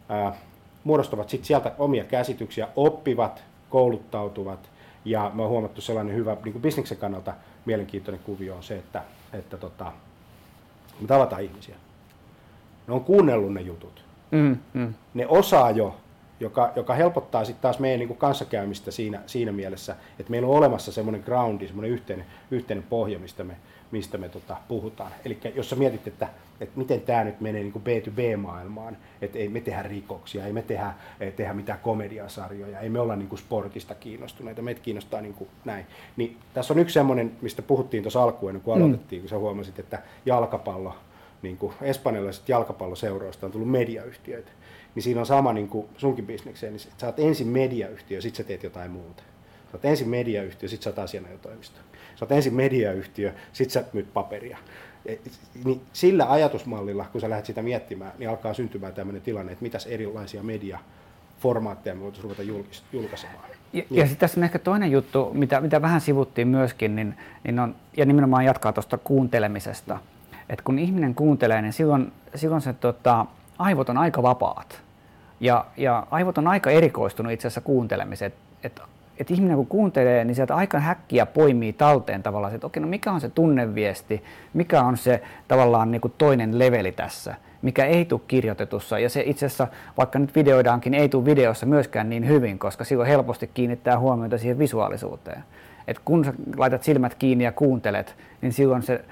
ää, 0.09 0.33
muodostavat 0.83 1.29
sitten 1.29 1.47
sieltä 1.47 1.71
omia 1.77 2.03
käsityksiä, 2.03 2.67
oppivat, 2.75 3.43
kouluttautuvat, 3.69 4.69
ja 5.05 5.31
me 5.33 5.43
on 5.43 5.49
huomattu 5.49 5.81
sellainen 5.81 6.15
hyvä 6.15 6.37
niin 6.43 6.53
kuin 6.53 6.61
bisneksen 6.61 6.97
kannalta 6.97 7.33
mielenkiintoinen 7.65 8.23
kuvio 8.23 8.55
on 8.55 8.63
se, 8.63 8.75
että, 8.75 9.03
että 9.33 9.57
tota, 9.57 9.91
me 11.01 11.07
tavataan 11.07 11.43
ihmisiä. 11.43 11.75
Ne 12.87 12.93
on 12.93 13.03
kuunnellut 13.03 13.53
ne 13.53 13.61
jutut. 13.61 14.03
Mm, 14.31 14.57
mm. 14.73 14.93
Ne 15.13 15.27
osaa 15.27 15.71
jo, 15.71 15.95
joka, 16.39 16.71
joka 16.75 16.93
helpottaa 16.93 17.45
sitten 17.45 17.61
taas 17.61 17.79
meidän 17.79 17.99
niin 17.99 18.07
kuin 18.07 18.17
kanssakäymistä 18.17 18.91
siinä, 18.91 19.21
siinä 19.25 19.51
mielessä, 19.51 19.95
että 20.19 20.31
meillä 20.31 20.47
on 20.47 20.57
olemassa 20.57 20.91
semmoinen 20.91 21.23
groundi, 21.25 21.67
semmoinen 21.67 21.91
yhteinen, 21.91 22.25
yhteinen 22.51 22.83
pohja, 22.89 23.19
mistä 23.19 23.43
me, 23.43 23.55
mistä 23.91 24.17
me 24.17 24.29
tota, 24.29 24.57
puhutaan. 24.67 25.11
Eli 25.25 25.37
jos 25.55 25.69
sä 25.69 25.75
mietit, 25.75 26.07
että, 26.07 26.27
että 26.61 26.79
miten 26.79 27.01
tämä 27.01 27.23
nyt 27.23 27.41
menee 27.41 27.61
niin 27.61 27.71
kuin 27.71 27.83
B2B-maailmaan, 27.83 28.97
että 29.21 29.39
ei 29.39 29.49
me 29.49 29.59
tehdä 29.59 29.81
rikoksia, 29.81 30.45
ei 30.45 30.53
me 30.53 30.61
tehdä, 30.61 30.93
ei 31.19 31.31
tehdä 31.31 31.53
mitään 31.53 31.79
komediasarjoja, 31.79 32.79
ei 32.79 32.89
me 32.89 32.99
olla 32.99 33.15
niin 33.15 33.29
kuin 33.29 33.39
sportista 33.39 33.95
kiinnostuneita, 33.95 34.61
meitä 34.61 34.81
kiinnostaa 34.81 35.21
niin 35.21 35.33
kuin 35.33 35.49
näin. 35.65 35.85
Niin 36.17 36.37
tässä 36.53 36.73
on 36.73 36.79
yksi 36.79 36.93
semmoinen, 36.93 37.31
mistä 37.41 37.61
puhuttiin 37.61 38.03
tuossa 38.03 38.23
alkuun, 38.23 38.61
kun 38.61 38.75
aloitettiin, 38.75 39.21
kun 39.21 39.29
sä 39.29 39.37
huomasit, 39.37 39.79
että 39.79 40.01
jalkapallo, 40.25 40.95
niin 41.41 41.57
kuin 41.57 41.73
espanjalaiset 41.81 42.49
jalkapalloseuroista 42.49 43.45
on 43.45 43.51
tullut 43.51 43.71
mediayhtiöitä. 43.71 44.51
Niin 44.95 45.03
siinä 45.03 45.19
on 45.19 45.25
sama 45.25 45.53
niin 45.53 45.67
kuin 45.67 45.87
sunkin 45.97 46.25
bisnekseen, 46.25 46.73
niin 46.73 46.91
sä 46.97 47.05
oot 47.05 47.19
ensin 47.19 47.47
mediayhtiö, 47.47 48.21
sit 48.21 48.35
sä 48.35 48.43
teet 48.43 48.63
jotain 48.63 48.91
muuta. 48.91 49.23
Sä 49.71 49.77
oot 49.77 49.85
ensin 49.85 50.09
mediayhtiö, 50.09 50.69
sit 50.69 50.81
sä 50.81 50.89
oot 50.89 50.99
asianajotoimisto. 50.99 51.79
Sä 52.15 52.25
oot 52.25 52.31
ensin 52.31 52.53
mediayhtiö, 52.53 53.33
sit 53.53 53.69
sä 53.69 53.83
myyt 53.93 54.13
paperia. 54.13 54.57
Et, 55.05 55.31
niin 55.65 55.81
sillä 55.93 56.31
ajatusmallilla, 56.31 57.05
kun 57.11 57.21
sä 57.21 57.29
lähdet 57.29 57.45
sitä 57.45 57.61
miettimään, 57.61 58.11
niin 58.17 58.29
alkaa 58.29 58.53
syntymään 58.53 58.93
tämmöinen 58.93 59.21
tilanne, 59.21 59.51
että 59.51 59.63
mitäs 59.63 59.87
erilaisia 59.87 60.43
mediaformaatteja 60.43 61.95
me 61.95 62.01
voitaisiin 62.01 62.23
ruveta 62.23 62.43
julkaisemaan. 62.93 63.49
Ja, 63.73 63.83
ja 63.89 64.03
sitten 64.03 64.17
tässä 64.19 64.39
on 64.39 64.43
ehkä 64.43 64.59
toinen 64.59 64.91
juttu, 64.91 65.31
mitä, 65.33 65.61
mitä 65.61 65.81
vähän 65.81 66.01
sivuttiin 66.01 66.47
myöskin, 66.47 66.95
niin, 66.95 67.17
niin 67.43 67.59
on, 67.59 67.75
ja 67.97 68.05
nimenomaan 68.05 68.45
jatkaa 68.45 68.73
tuosta 68.73 68.97
kuuntelemisesta. 68.97 69.99
Että 70.49 70.63
kun 70.63 70.79
ihminen 70.79 71.15
kuuntelee, 71.15 71.61
niin 71.61 71.73
silloin, 71.73 72.11
silloin 72.35 72.61
se 72.61 72.73
tota, 72.73 73.25
aivot 73.57 73.89
on 73.89 73.97
aika 73.97 74.23
vapaat. 74.23 74.81
Ja, 75.39 75.65
ja 75.77 76.07
aivot 76.11 76.37
on 76.37 76.47
aika 76.47 76.69
erikoistunut 76.69 77.31
itse 77.31 77.47
asiassa 77.47 77.61
kuuntelemiseen. 77.61 78.33
Että 78.63 78.81
et 79.19 79.31
ihminen 79.31 79.57
kun 79.57 79.67
kuuntelee, 79.67 80.23
niin 80.23 80.35
sieltä 80.35 80.55
aika 80.55 80.79
häkkiä 80.79 81.25
poimii 81.25 81.73
talteen 81.73 82.23
tavallaan, 82.23 82.55
että 82.55 82.67
okei, 82.67 82.81
no 82.81 82.87
mikä 82.87 83.11
on 83.11 83.21
se 83.21 83.29
tunneviesti, 83.29 84.23
mikä 84.53 84.81
on 84.81 84.97
se 84.97 85.21
tavallaan 85.47 85.91
niin 85.91 86.01
kuin 86.01 86.13
toinen 86.17 86.59
leveli 86.59 86.91
tässä, 86.91 87.35
mikä 87.61 87.85
ei 87.85 88.05
tule 88.05 88.21
kirjoitetussa. 88.27 88.99
Ja 88.99 89.09
se 89.09 89.23
itse 89.25 89.45
asiassa, 89.45 89.67
vaikka 89.97 90.19
nyt 90.19 90.35
videoidaankin, 90.35 90.93
ei 90.93 91.09
tule 91.09 91.25
videossa 91.25 91.65
myöskään 91.65 92.09
niin 92.09 92.27
hyvin, 92.27 92.59
koska 92.59 92.83
silloin 92.83 93.09
helposti 93.09 93.49
kiinnittää 93.53 93.99
huomiota 93.99 94.37
siihen 94.37 94.59
visuaalisuuteen. 94.59 95.43
Et 95.87 95.99
kun 96.05 96.25
sä 96.25 96.33
laitat 96.57 96.83
silmät 96.83 97.15
kiinni 97.15 97.43
ja 97.43 97.51
kuuntelet, 97.51 98.15
niin 98.41 98.53
silloin 98.53 98.83
se 98.83 99.05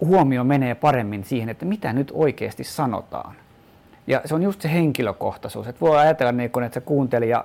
huomio 0.00 0.44
menee 0.44 0.74
paremmin 0.74 1.24
siihen, 1.24 1.48
että 1.48 1.64
mitä 1.64 1.92
nyt 1.92 2.10
oikeasti 2.14 2.64
sanotaan. 2.64 3.34
Ja 4.06 4.20
se 4.24 4.34
on 4.34 4.42
just 4.42 4.60
se 4.60 4.72
henkilökohtaisuus. 4.72 5.68
Että 5.68 5.80
voi 5.80 5.98
ajatella, 5.98 6.32
niin 6.32 6.50
kun, 6.50 6.62
että 6.62 6.74
se 6.74 6.80
kuuntelija, 6.80 7.44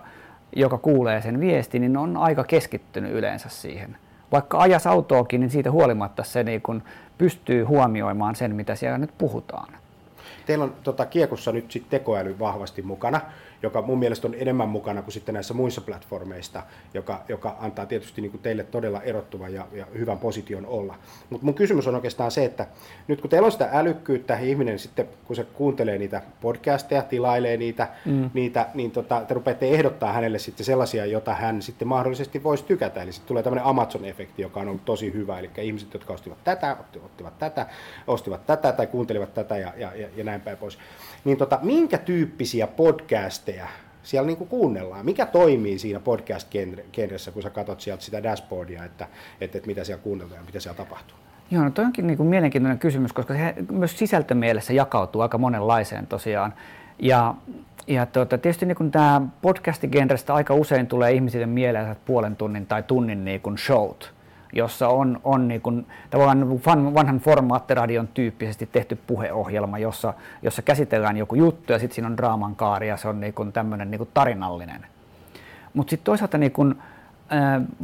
joka 0.56 0.78
kuulee 0.78 1.22
sen 1.22 1.40
viestin, 1.40 1.82
niin 1.82 1.98
on 1.98 2.18
aika 2.18 2.44
keskittynyt 2.44 3.12
yleensä 3.12 3.50
siihen. 3.50 3.98
Vaikka 4.32 4.60
ajas 4.60 4.88
autoakin, 4.88 5.42
niin 5.42 5.50
siitä 5.50 5.72
huolimatta 5.72 6.24
se 6.24 6.44
niin 6.44 6.62
kun 6.62 6.84
pystyy 7.18 7.64
huomioimaan 7.64 8.36
sen, 8.36 8.56
mitä 8.56 8.76
siellä 8.76 8.98
nyt 8.98 9.12
puhutaan. 9.18 9.74
Teillä 10.46 10.64
on 10.64 10.74
tota, 10.84 11.06
Kiekussa 11.06 11.52
nyt 11.52 11.72
sit 11.72 11.90
tekoäly 11.90 12.40
vahvasti 12.40 12.82
mukana 12.82 13.22
joka 13.64 13.82
mun 13.82 14.00
mielestä 14.00 14.28
on 14.28 14.36
enemmän 14.38 14.70
mukana 14.70 15.02
kuin 15.02 15.14
sitten 15.14 15.34
näissä 15.34 15.54
muissa 15.54 15.82
platformeista, 15.82 16.64
joka, 16.94 17.24
joka 17.28 17.56
antaa 17.60 17.86
tietysti 17.86 18.22
niin 18.22 18.32
kuin 18.32 18.42
teille 18.42 18.64
todella 18.64 19.02
erottuvan 19.02 19.54
ja, 19.54 19.68
ja 19.74 19.86
hyvän 19.94 20.18
position 20.18 20.66
olla. 20.66 20.96
Mutta 21.30 21.46
mun 21.46 21.54
kysymys 21.54 21.88
on 21.88 21.96
oikeastaan 21.96 22.32
se, 22.32 22.46
että 22.46 22.68
nyt 23.08 23.22
kun 23.22 23.30
teillä 23.30 23.46
on 23.46 23.52
sitä 23.52 23.70
älykkyyttä, 23.74 24.38
ihminen 24.38 24.80
sitten 24.80 25.10
kun 25.26 25.36
se 25.36 25.44
kuuntelee 25.44 25.98
niitä 25.98 26.22
podcasteja, 26.42 27.02
tilailee 27.02 27.58
niitä, 27.58 27.88
mm. 28.06 28.30
niitä 28.34 28.66
niin 28.74 28.92
tota, 28.92 29.22
te 29.28 29.34
rupeatte 29.34 29.70
ehdottaa 29.70 30.14
hänelle 30.14 30.40
sitten 30.40 30.66
sellaisia, 30.66 31.06
joita 31.06 31.34
hän 31.34 31.62
sitten 31.62 31.88
mahdollisesti 31.88 32.44
voisi 32.44 32.64
tykätä. 32.64 33.02
Eli 33.02 33.12
sitten 33.12 33.28
tulee 33.28 33.44
tämmöinen 33.44 33.66
Amazon-efekti, 33.66 34.42
joka 34.42 34.60
on 34.60 34.68
ollut 34.68 34.86
tosi 34.86 35.14
hyvä. 35.14 35.40
Eli 35.40 35.50
ihmiset, 35.58 35.94
jotka 35.94 36.14
ostivat 36.14 36.44
tätä, 36.44 36.78
ottivat 37.06 37.40
tätä, 37.40 37.66
ostivat 38.08 38.46
tätä 38.46 38.72
tai 38.72 38.88
kuuntelivat 38.88 39.34
tätä 39.34 39.58
ja, 39.58 39.74
ja, 39.78 39.96
ja, 39.96 40.08
ja 40.16 40.24
näin 40.24 40.42
päin 40.42 40.58
pois. 40.58 40.78
Niin 41.26 41.38
tota, 41.38 41.60
minkä 41.62 41.98
tyyppisiä 41.98 42.68
podcasteja 42.68 43.68
siellä 44.04 44.28
niin 44.28 44.38
kuin 44.38 44.48
kuunnellaan? 44.48 45.06
Mikä 45.06 45.26
toimii 45.26 45.80
siinä 45.80 46.00
podcast-genressä, 46.00 47.32
kun 47.32 47.44
sä 47.44 47.50
katsot 47.50 47.82
sieltä 47.82 48.04
sitä 48.04 48.24
dashboardia, 48.24 48.84
että, 48.84 49.08
että, 49.42 49.58
että 49.58 49.68
mitä 49.68 49.84
siellä 49.84 50.04
kuunnellaan 50.04 50.40
ja 50.40 50.46
mitä 50.46 50.60
siellä 50.60 50.78
tapahtuu? 50.78 51.18
Joo, 51.52 51.64
no 51.64 51.70
toi 51.70 51.86
onkin 51.86 52.08
niin 52.08 52.18
kuin 52.18 52.30
mielenkiintoinen 52.30 52.80
kysymys, 52.80 53.14
koska 53.14 53.34
se 53.34 53.56
myös 53.72 54.00
sisältömielessä 54.00 54.74
jakautuu 54.74 55.22
aika 55.22 55.38
monenlaiseen 55.38 56.08
tosiaan. 56.08 56.54
Ja, 57.00 57.36
ja 57.88 58.06
tuota, 58.06 58.38
tietysti 58.38 58.66
niin 58.66 58.76
kuin 58.76 58.92
tämä 58.92 59.22
podcast-genrestä 59.42 60.34
aika 60.34 60.54
usein 60.54 60.88
tulee 60.88 61.12
ihmisille 61.12 61.46
mieleen 61.46 61.96
puolen 62.06 62.36
tunnin 62.36 62.66
tai 62.66 62.84
tunnin 62.84 63.26
niin 63.26 63.42
kuin 63.42 63.58
showt 63.58 64.14
jossa 64.54 64.88
on, 64.88 65.20
on 65.24 65.48
niin 65.48 65.62
kuin, 65.62 65.88
tavallaan 66.10 66.64
vanhan 66.94 67.20
formaattiradion 67.20 68.08
tyyppisesti 68.08 68.70
tehty 68.72 69.00
puheohjelma, 69.08 69.78
jossa, 69.78 70.14
jossa 70.42 70.62
käsitellään 70.62 71.18
joku 71.18 71.36
juttu 71.36 71.74
ja 71.74 71.80
sitten 71.80 71.96
siinä 71.96 72.08
on 72.08 72.18
draaman 72.18 72.56
kaari 72.56 72.88
ja 72.88 72.98
se 72.98 73.08
on 73.08 73.20
niin 73.20 73.34
kuin 73.34 73.54
tämmöinen 73.54 73.92
niin 73.92 74.00
kuin 74.00 74.10
tarinallinen. 74.14 74.86
Mutta 75.74 75.90
sitten 75.90 76.06
toisaalta 76.06 76.38
niin 76.38 76.52
kuin, 76.52 76.76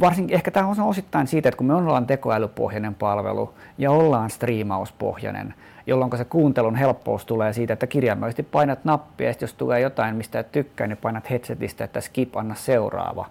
varsinkin 0.00 0.34
ehkä 0.34 0.50
tämä 0.50 0.66
on 0.66 0.80
osittain 0.80 1.26
siitä, 1.26 1.48
että 1.48 1.56
kun 1.56 1.66
me 1.66 1.74
ollaan 1.74 2.06
tekoälypohjainen 2.06 2.94
palvelu 2.94 3.54
ja 3.78 3.90
ollaan 3.90 4.30
striimauspohjainen, 4.30 5.54
jolloin 5.86 6.18
se 6.18 6.24
kuuntelun 6.24 6.76
helppous 6.76 7.26
tulee 7.26 7.52
siitä, 7.52 7.72
että 7.72 7.86
kirjaimellisesti 7.86 8.42
painat 8.42 8.84
nappia 8.84 9.28
ja 9.28 9.34
jos 9.40 9.54
tulee 9.54 9.80
jotain, 9.80 10.16
mistä 10.16 10.38
et 10.38 10.52
tykkää, 10.52 10.86
niin 10.86 10.96
painat 10.96 11.30
headsetistä, 11.30 11.84
että 11.84 12.00
skip, 12.00 12.36
anna 12.36 12.54
seuraava 12.54 13.26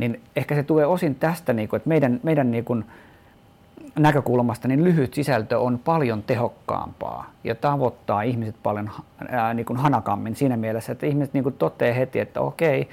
niin 0.00 0.20
ehkä 0.36 0.54
se 0.54 0.62
tulee 0.62 0.86
osin 0.86 1.14
tästä, 1.14 1.52
niin 1.52 1.68
kuin, 1.68 1.78
että 1.78 1.88
meidän, 1.88 2.20
meidän 2.22 2.50
niin 2.50 2.64
kuin 2.64 2.84
näkökulmasta 3.98 4.68
niin 4.68 4.84
lyhyt 4.84 5.14
sisältö 5.14 5.58
on 5.58 5.78
paljon 5.78 6.22
tehokkaampaa 6.22 7.30
ja 7.44 7.54
tavoittaa 7.54 8.22
ihmiset 8.22 8.56
paljon 8.62 8.90
ää, 9.28 9.54
niin 9.54 9.66
kuin 9.66 9.76
hanakammin 9.76 10.36
siinä 10.36 10.56
mielessä, 10.56 10.92
että 10.92 11.06
ihmiset 11.06 11.34
niin 11.34 11.42
kuin 11.42 11.54
toteaa 11.58 11.94
heti, 11.94 12.20
että 12.20 12.40
okei, 12.40 12.88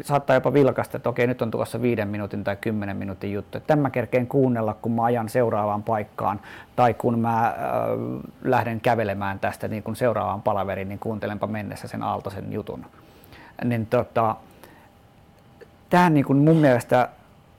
saattaa 0.00 0.36
jopa 0.36 0.52
vilkasta, 0.52 0.96
että 0.96 1.08
okei, 1.08 1.26
nyt 1.26 1.42
on 1.42 1.50
tuossa 1.50 1.82
viiden 1.82 2.08
minuutin 2.08 2.44
tai 2.44 2.56
kymmenen 2.56 2.96
minuutin 2.96 3.32
juttu. 3.32 3.58
Että 3.58 3.66
tämän 3.66 3.92
kerkeen 3.92 4.26
kuunnella, 4.26 4.74
kun 4.82 4.92
mä 4.92 5.04
ajan 5.04 5.28
seuraavaan 5.28 5.82
paikkaan 5.82 6.40
tai 6.76 6.94
kun 6.94 7.18
mä 7.18 7.46
äh, 7.46 7.54
lähden 8.44 8.80
kävelemään 8.80 9.38
tästä 9.38 9.68
niin 9.68 9.82
kuin 9.82 9.96
seuraavaan 9.96 10.42
palaveriin, 10.42 10.88
niin 10.88 10.98
kuuntelenpa 10.98 11.46
mennessä 11.46 11.88
sen 11.88 12.02
aaltoisen 12.02 12.52
jutun. 12.52 12.86
Niin 13.64 13.86
tota, 13.86 14.36
tämä 15.92 16.10
niin 16.10 16.24
kuin 16.24 16.38
mun 16.38 16.56
mielestä 16.56 17.08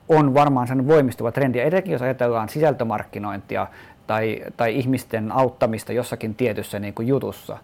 on 0.10 0.34
varmaan 0.34 0.68
sen 0.68 0.88
voimistuva 0.88 1.32
trendi. 1.32 1.58
Ja 1.58 1.66
etenkin 1.66 1.92
jos 1.92 2.02
ajatellaan 2.02 2.50
sisältömarkkinointia 2.50 3.68
tai, 4.08 4.42
tai 4.58 4.76
ihmisten 4.76 5.32
auttamista 5.32 5.94
jossakin 5.94 6.36
tietyssä 6.36 6.80
niin 6.80 6.94
kuin 6.94 7.08
jutussa, 7.08 7.58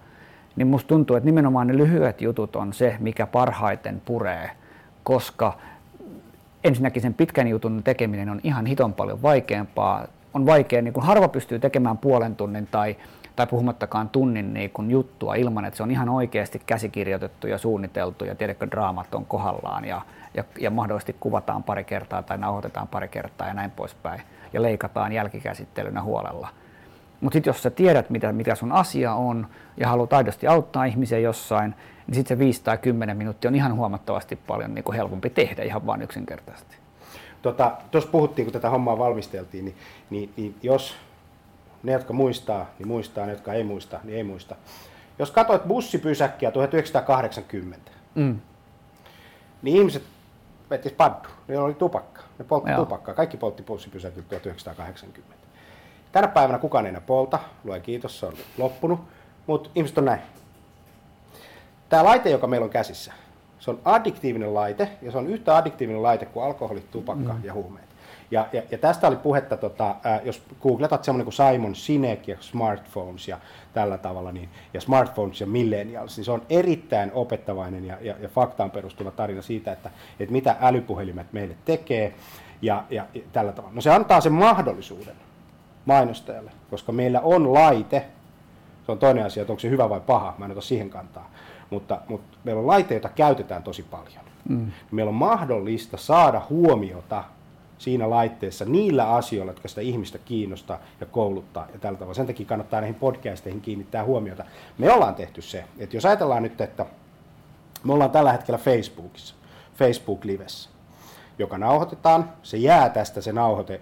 niin 0.55 0.67
musta 0.67 0.87
tuntuu, 0.87 1.15
että 1.15 1.25
nimenomaan 1.25 1.67
ne 1.67 1.77
lyhyet 1.77 2.21
jutut 2.21 2.55
on 2.55 2.73
se, 2.73 2.95
mikä 2.99 3.27
parhaiten 3.27 4.01
puree, 4.05 4.51
koska 5.03 5.57
ensinnäkin 6.63 7.01
sen 7.01 7.13
pitkän 7.13 7.47
jutun 7.47 7.83
tekeminen 7.83 8.29
on 8.29 8.41
ihan 8.43 8.65
hiton 8.65 8.93
paljon 8.93 9.21
vaikeampaa. 9.21 10.07
On 10.33 10.45
vaikea, 10.45 10.81
niin 10.81 10.93
kuin 10.93 11.05
harva 11.05 11.27
pystyy 11.27 11.59
tekemään 11.59 11.97
puolen 11.97 12.35
tunnin 12.35 12.67
tai, 12.67 12.95
tai 13.39 13.47
puhumattakaan 13.47 14.09
tunnin 14.09 14.53
niin 14.53 14.69
kuin 14.69 14.91
juttua 14.91 15.35
ilman, 15.35 15.65
että 15.65 15.77
se 15.77 15.83
on 15.83 15.91
ihan 15.91 16.09
oikeasti 16.09 16.61
käsikirjoitettu 16.65 17.47
ja 17.47 17.57
suunniteltu 17.57 18.25
ja 18.25 18.35
tiedätkö, 18.35 18.67
draamat 18.71 19.15
on 19.15 19.25
kohdallaan 19.25 19.85
ja, 19.85 20.01
ja, 20.33 20.43
ja 20.59 20.69
mahdollisesti 20.69 21.15
kuvataan 21.19 21.63
pari 21.63 21.83
kertaa 21.83 22.23
tai 22.23 22.37
nauhoitetaan 22.37 22.87
pari 22.87 23.07
kertaa 23.07 23.47
ja 23.47 23.53
näin 23.53 23.71
poispäin 23.71 24.21
ja 24.53 24.61
leikataan 24.61 25.11
jälkikäsittelynä 25.11 26.01
huolella. 26.01 26.47
Mutta 27.21 27.35
sitten 27.35 27.49
jos 27.51 27.63
sä 27.63 27.69
tiedät, 27.69 28.09
mitä, 28.09 28.31
mikä 28.31 28.55
sun 28.55 28.71
asia 28.71 29.13
on 29.13 29.47
ja 29.77 29.87
haluat 29.87 30.13
aidosti 30.13 30.47
auttaa 30.47 30.85
ihmisiä 30.85 31.19
jossain, 31.19 31.75
niin 32.07 32.15
sitten 32.15 32.37
se 32.37 32.39
5 32.39 32.63
tai 32.63 32.77
10 32.77 33.17
minuuttia 33.17 33.49
on 33.49 33.55
ihan 33.55 33.75
huomattavasti 33.75 34.35
paljon 34.35 34.75
niin 34.75 34.83
kuin 34.83 34.95
helpompi 34.95 35.29
tehdä 35.29 35.63
ihan 35.63 35.85
vain 35.85 36.01
yksinkertaisesti. 36.01 36.75
Tuossa 37.41 37.77
tota, 37.91 38.11
puhuttiin, 38.11 38.45
kun 38.45 38.53
tätä 38.53 38.69
hommaa 38.69 38.97
valmisteltiin, 38.97 39.65
niin, 39.65 39.75
niin, 40.09 40.33
niin 40.37 40.55
jos 40.63 40.95
ne, 41.83 41.91
jotka 41.91 42.13
muistaa, 42.13 42.69
niin 42.79 42.87
muistaa, 42.87 43.25
ne, 43.25 43.31
jotka 43.31 43.53
ei 43.53 43.63
muista, 43.63 43.99
niin 44.03 44.17
ei 44.17 44.23
muista. 44.23 44.55
Jos 45.19 45.31
katsoit 45.31 45.63
bussipysäkkiä 45.63 46.51
1980, 46.51 47.91
mm. 48.15 48.39
niin 49.61 49.77
ihmiset 49.77 50.03
vetis 50.69 50.91
paddu. 50.91 51.29
Niillä 51.47 51.63
oli 51.63 51.73
tupakka. 51.73 52.21
Ne 52.39 52.45
poltti 52.45 52.71
Joo. 52.71 52.79
tupakkaa. 52.79 53.15
Kaikki 53.15 53.37
poltti 53.37 53.63
bussipysäkillä 53.63 54.25
1980. 54.29 55.35
Tänä 56.11 56.27
päivänä 56.27 56.59
kukaan 56.59 56.85
ei 56.85 56.89
enää 56.89 57.01
polta. 57.01 57.39
Lue 57.63 57.79
kiitos, 57.79 58.19
se 58.19 58.25
on 58.25 58.33
loppunut. 58.57 58.99
Mutta 59.47 59.69
ihmiset 59.75 59.97
on 59.97 60.05
näin. 60.05 60.21
Tämä 61.89 62.03
laite, 62.03 62.29
joka 62.29 62.47
meillä 62.47 62.65
on 62.65 62.69
käsissä, 62.69 63.13
se 63.59 63.71
on 63.71 63.79
addiktiivinen 63.85 64.53
laite 64.53 64.89
ja 65.01 65.11
se 65.11 65.17
on 65.17 65.27
yhtä 65.27 65.57
addiktiivinen 65.57 66.03
laite 66.03 66.25
kuin 66.25 66.45
alkoholi, 66.45 66.83
tupakka 66.91 67.33
mm. 67.33 67.43
ja 67.43 67.53
huumeet. 67.53 67.88
Ja, 68.31 68.47
ja, 68.53 68.61
ja 68.71 68.77
tästä 68.77 69.07
oli 69.07 69.15
puhetta, 69.15 69.57
tota, 69.57 69.95
ää, 70.03 70.21
jos 70.23 70.41
googletat 70.61 71.03
semmoinen 71.03 71.25
kuin 71.25 71.33
Simon 71.33 71.75
Sinek 71.75 72.27
ja 72.27 72.37
smartphones 72.39 73.27
ja 73.27 73.37
tällä 73.73 73.97
tavalla, 73.97 74.31
niin, 74.31 74.49
ja 74.73 74.81
smartphones 74.81 75.41
ja 75.41 75.47
millennials, 75.47 76.17
niin 76.17 76.25
se 76.25 76.31
on 76.31 76.41
erittäin 76.49 77.11
opettavainen 77.13 77.85
ja, 77.85 77.97
ja, 78.01 78.15
ja 78.19 78.29
faktaan 78.29 78.71
perustuva 78.71 79.11
tarina 79.11 79.41
siitä, 79.41 79.71
että, 79.71 79.89
että 80.19 80.31
mitä 80.33 80.55
älypuhelimet 80.61 81.33
meille 81.33 81.55
tekee 81.65 82.13
ja, 82.61 82.83
ja, 82.89 83.05
ja 83.13 83.21
tällä 83.31 83.51
tavalla. 83.51 83.75
No 83.75 83.81
se 83.81 83.91
antaa 83.91 84.21
sen 84.21 84.33
mahdollisuuden 84.33 85.15
mainostajalle, 85.85 86.51
koska 86.69 86.91
meillä 86.91 87.21
on 87.21 87.53
laite, 87.53 88.05
se 88.85 88.91
on 88.91 88.99
toinen 88.99 89.25
asia, 89.25 89.41
että 89.41 89.53
onko 89.53 89.59
se 89.59 89.69
hyvä 89.69 89.89
vai 89.89 90.01
paha, 90.01 90.35
mä 90.37 90.45
en 90.45 90.51
ota 90.51 90.61
siihen 90.61 90.89
kantaa, 90.89 91.31
mutta, 91.69 92.01
mutta 92.07 92.37
meillä 92.43 92.59
on 92.59 92.67
laite, 92.67 92.93
jota 92.93 93.09
käytetään 93.09 93.63
tosi 93.63 93.83
paljon. 93.83 94.23
Mm. 94.49 94.71
Meillä 94.91 95.09
on 95.09 95.15
mahdollista 95.15 95.97
saada 95.97 96.41
huomiota 96.49 97.23
siinä 97.79 98.09
laitteessa 98.09 98.65
niillä 98.65 99.13
asioilla, 99.13 99.51
jotka 99.51 99.67
sitä 99.67 99.81
ihmistä 99.81 100.17
kiinnostaa 100.17 100.79
ja 100.99 101.05
kouluttaa 101.05 101.67
ja 101.73 101.79
tällä 101.79 101.97
tavalla. 101.99 102.13
Sen 102.13 102.27
takia 102.27 102.45
kannattaa 102.45 102.81
näihin 102.81 102.95
podcasteihin 102.95 103.61
kiinnittää 103.61 104.03
huomiota. 104.03 104.45
Me 104.77 104.91
ollaan 104.91 105.15
tehty 105.15 105.41
se, 105.41 105.65
että 105.77 105.97
jos 105.97 106.05
ajatellaan 106.05 106.43
nyt, 106.43 106.61
että 106.61 106.85
me 107.83 107.93
ollaan 107.93 108.11
tällä 108.11 108.31
hetkellä 108.31 108.57
Facebookissa, 108.57 109.35
Facebook-livessä, 109.75 110.69
joka 111.39 111.57
nauhoitetaan, 111.57 112.33
se 112.43 112.57
jää 112.57 112.89
tästä 112.89 113.21
se 113.21 113.33
nauhoite, 113.33 113.81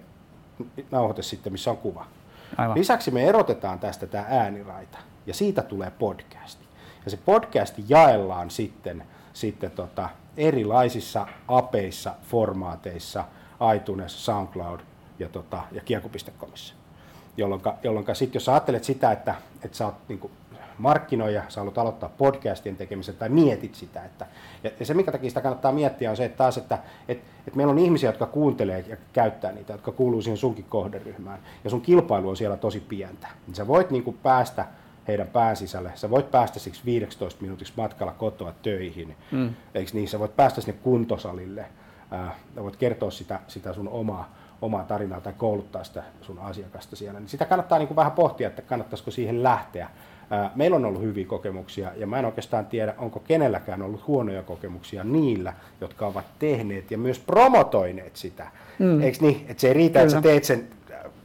nauhoite 0.90 1.22
sitten, 1.22 1.52
missä 1.52 1.70
on 1.70 1.76
kuva. 1.76 2.06
Aivan. 2.56 2.78
Lisäksi 2.78 3.10
me 3.10 3.24
erotetaan 3.24 3.78
tästä 3.78 4.06
tämä 4.06 4.24
ääniraita 4.28 4.98
ja 5.26 5.34
siitä 5.34 5.62
tulee 5.62 5.90
podcasti. 5.90 6.64
Ja 7.04 7.10
se 7.10 7.16
podcasti 7.16 7.84
jaellaan 7.88 8.50
sitten, 8.50 9.04
sitten 9.32 9.70
tota, 9.70 10.08
erilaisissa 10.36 11.26
apeissa, 11.48 12.14
formaateissa, 12.22 13.24
iTunes, 13.76 14.24
SoundCloud 14.24 14.80
ja, 15.18 15.28
tota, 15.28 15.62
ja 15.72 15.80
kieku.comissa. 15.80 16.74
Jolloin 17.36 18.06
sitten 18.12 18.36
jos 18.36 18.48
ajattelet 18.48 18.84
sitä, 18.84 19.12
että, 19.12 19.34
että 19.62 19.76
sä 19.76 19.86
oot 19.86 19.94
niin 20.08 20.30
markkinoija, 20.78 21.42
sä 21.48 21.60
haluat 21.60 21.78
aloittaa 21.78 22.08
podcastien 22.18 22.76
tekemisen 22.76 23.16
tai 23.16 23.28
mietit 23.28 23.74
sitä. 23.74 24.04
Että, 24.04 24.26
ja, 24.64 24.70
ja 24.80 24.86
se, 24.86 24.94
minkä 24.94 25.12
takia 25.12 25.30
sitä 25.30 25.40
kannattaa 25.40 25.72
miettiä, 25.72 26.10
on 26.10 26.16
se, 26.16 26.24
että 26.24 26.38
taas, 26.38 26.58
että 26.58 26.78
että 27.08 27.28
että 27.46 27.56
meillä 27.56 27.70
on 27.70 27.78
ihmisiä, 27.78 28.08
jotka 28.08 28.26
kuuntelee 28.26 28.84
ja 28.88 28.96
käyttää 29.12 29.52
niitä, 29.52 29.72
jotka 29.72 29.92
kuuluu 29.92 30.22
siihen 30.22 30.36
sunkin 30.36 30.64
kohderyhmään, 30.64 31.38
ja 31.64 31.70
sun 31.70 31.80
kilpailu 31.80 32.28
on 32.28 32.36
siellä 32.36 32.56
tosi 32.56 32.80
pientä. 32.80 33.28
Niin 33.46 33.54
sä 33.54 33.66
voit 33.66 33.90
niin 33.90 34.04
kuin 34.04 34.18
päästä 34.22 34.66
heidän 35.08 35.26
pään 35.26 35.56
sisälle. 35.56 35.92
Sä 35.94 36.10
voit 36.10 36.30
päästä 36.30 36.58
siksi 36.58 36.82
15 36.84 37.42
minuutiksi 37.42 37.72
matkalla 37.76 38.12
kotoa 38.12 38.54
töihin, 38.62 39.16
mm. 39.30 39.54
eikö 39.74 39.90
niin? 39.94 40.08
Sä 40.08 40.18
voit 40.18 40.36
päästä 40.36 40.60
sinne 40.60 40.78
kuntosalille, 40.82 41.66
ää, 42.10 42.34
voit 42.62 42.76
kertoa 42.76 43.10
sitä, 43.10 43.40
sitä 43.48 43.72
sun 43.72 43.88
omaa, 43.88 44.34
omaa 44.62 44.84
tarinaa 44.84 45.20
tai 45.20 45.32
kouluttaa 45.36 45.84
sitä 45.84 46.02
sun 46.22 46.38
asiakasta 46.38 46.96
siellä. 46.96 47.20
Niin 47.20 47.28
sitä 47.28 47.44
kannattaa 47.44 47.78
niin 47.78 47.88
kuin 47.88 47.96
vähän 47.96 48.12
pohtia, 48.12 48.48
että 48.48 48.62
kannattaisiko 48.62 49.10
siihen 49.10 49.42
lähteä. 49.42 49.88
Ää, 50.30 50.50
meillä 50.54 50.76
on 50.76 50.84
ollut 50.84 51.02
hyviä 51.02 51.26
kokemuksia 51.26 51.90
ja 51.96 52.06
mä 52.06 52.18
en 52.18 52.24
oikeastaan 52.24 52.66
tiedä, 52.66 52.94
onko 52.98 53.20
kenelläkään 53.20 53.82
ollut 53.82 54.06
huonoja 54.06 54.42
kokemuksia 54.42 55.04
niillä, 55.04 55.52
jotka 55.80 56.06
ovat 56.06 56.24
tehneet 56.38 56.90
ja 56.90 56.98
myös 56.98 57.18
promotoineet 57.18 58.16
sitä. 58.16 58.46
Mm. 58.78 59.02
Eikö 59.02 59.18
niin? 59.20 59.46
Että 59.48 59.60
se 59.60 59.68
ei 59.68 59.74
riitä, 59.74 59.98
Kyllä. 59.98 60.02
että 60.02 60.12
sä 60.16 60.22
teet 60.22 60.44
sen 60.44 60.68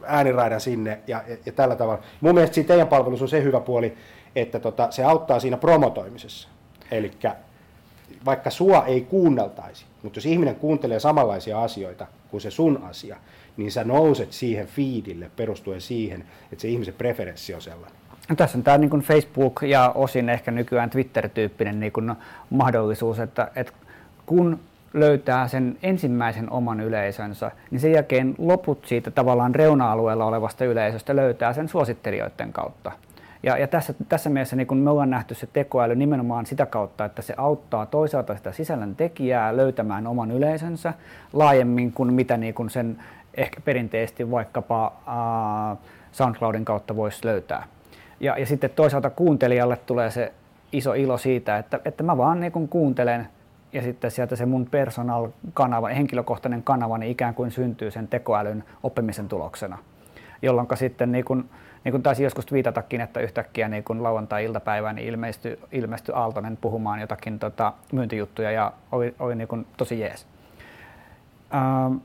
ääniraidan 0.05 0.61
sinne 0.61 0.99
ja, 1.07 1.23
ja, 1.27 1.37
ja 1.45 1.51
tällä 1.51 1.75
tavalla. 1.75 2.03
Mun 2.21 2.35
mielestä 2.35 2.53
siinä 2.53 2.67
teidän 2.67 2.87
palvelussa 2.87 3.25
on 3.25 3.29
se 3.29 3.43
hyvä 3.43 3.59
puoli, 3.59 3.97
että 4.35 4.59
tota, 4.59 4.91
se 4.91 5.03
auttaa 5.03 5.39
siinä 5.39 5.57
promotoimisessa. 5.57 6.49
Eli 6.91 7.11
vaikka 8.25 8.49
sua 8.49 8.85
ei 8.85 9.01
kuunneltaisi, 9.01 9.85
mutta 10.03 10.17
jos 10.17 10.25
ihminen 10.25 10.55
kuuntelee 10.55 10.99
samanlaisia 10.99 11.63
asioita 11.63 12.07
kuin 12.31 12.41
se 12.41 12.51
sun 12.51 12.83
asia, 12.89 13.17
niin 13.57 13.71
sä 13.71 13.83
nouset 13.83 14.33
siihen 14.33 14.67
feedille 14.67 15.31
perustuen 15.35 15.81
siihen, 15.81 16.23
että 16.51 16.61
se 16.61 16.67
ihmisen 16.67 16.93
preferenssi 16.93 17.53
on 17.53 17.61
sellainen. 17.61 17.97
No, 18.29 18.35
tässä 18.35 18.57
on 18.57 18.63
tämä 18.63 18.77
niin 18.77 18.89
Facebook 18.89 19.59
ja 19.61 19.91
osin 19.95 20.29
ehkä 20.29 20.51
nykyään 20.51 20.89
Twitter-tyyppinen 20.89 21.79
niin 21.79 21.91
kuin 21.91 22.15
mahdollisuus, 22.49 23.19
että, 23.19 23.51
että 23.55 23.73
kun 24.25 24.59
löytää 24.93 25.47
sen 25.47 25.77
ensimmäisen 25.83 26.49
oman 26.49 26.79
yleisönsä, 26.79 27.51
niin 27.71 27.79
sen 27.79 27.91
jälkeen 27.91 28.35
loput 28.37 28.85
siitä 28.85 29.11
tavallaan 29.11 29.55
reuna-alueella 29.55 30.25
olevasta 30.25 30.65
yleisöstä 30.65 31.15
löytää 31.15 31.53
sen 31.53 31.69
suosittelijoiden 31.69 32.53
kautta. 32.53 32.91
Ja, 33.43 33.57
ja 33.57 33.67
tässä, 33.67 33.93
tässä 34.09 34.29
mielessä 34.29 34.55
niin 34.55 34.67
kun 34.67 34.77
me 34.77 34.89
ollaan 34.89 35.09
nähty 35.09 35.35
se 35.35 35.47
tekoäly 35.53 35.95
nimenomaan 35.95 36.45
sitä 36.45 36.65
kautta, 36.65 37.05
että 37.05 37.21
se 37.21 37.33
auttaa 37.37 37.85
toisaalta 37.85 38.35
sitä 38.35 38.51
sisällön 38.51 38.95
tekijää 38.95 39.57
löytämään 39.57 40.07
oman 40.07 40.31
yleisönsä 40.31 40.93
laajemmin 41.33 41.91
kuin 41.91 42.13
mitä 42.13 42.37
niin 42.37 42.53
kun 42.53 42.69
sen 42.69 42.97
ehkä 43.37 43.61
perinteisesti 43.61 44.31
vaikkapa 44.31 44.93
äh, 45.07 45.77
SoundCloudin 46.11 46.65
kautta 46.65 46.95
voisi 46.95 47.25
löytää. 47.25 47.63
Ja, 48.19 48.37
ja 48.37 48.45
sitten 48.45 48.69
toisaalta 48.69 49.09
kuuntelijalle 49.09 49.77
tulee 49.77 50.11
se 50.11 50.33
iso 50.71 50.93
ilo 50.93 51.17
siitä, 51.17 51.57
että, 51.57 51.79
että 51.85 52.03
mä 52.03 52.17
vaan 52.17 52.39
niin 52.39 52.51
kun 52.51 52.67
kuuntelen 52.67 53.27
ja 53.73 53.81
sitten 53.81 54.11
sieltä 54.11 54.35
se 54.35 54.45
mun 54.45 54.67
personal 54.71 55.27
kanava, 55.53 55.87
henkilökohtainen 55.87 56.63
kanava, 56.63 56.97
niin 56.97 57.11
ikään 57.11 57.33
kuin 57.33 57.51
syntyy 57.51 57.91
sen 57.91 58.07
tekoälyn 58.07 58.63
oppimisen 58.83 59.27
tuloksena. 59.27 59.77
Jolloin 60.43 60.67
sitten 60.75 61.11
niin 61.11 61.25
kun, 61.25 61.49
niin 61.83 61.91
kuin 61.91 62.03
taisi 62.03 62.23
joskus 62.23 62.51
viitatakin, 62.51 63.01
että 63.01 63.19
yhtäkkiä 63.19 63.67
niin 63.67 63.83
kun 63.83 64.03
lauantai-iltapäivään 64.03 64.95
niin 64.95 65.07
ilmestyi, 65.07 65.59
ilmestyi 65.71 66.15
Aaltonen 66.15 66.57
puhumaan 66.57 66.99
jotakin 66.99 67.39
tota, 67.39 67.73
myyntijuttuja 67.91 68.51
ja 68.51 68.73
oli, 68.91 69.15
oli 69.19 69.35
niin 69.35 69.47
kun 69.47 69.65
tosi 69.77 69.99
jees. 69.99 70.27
Ähm, 71.55 71.95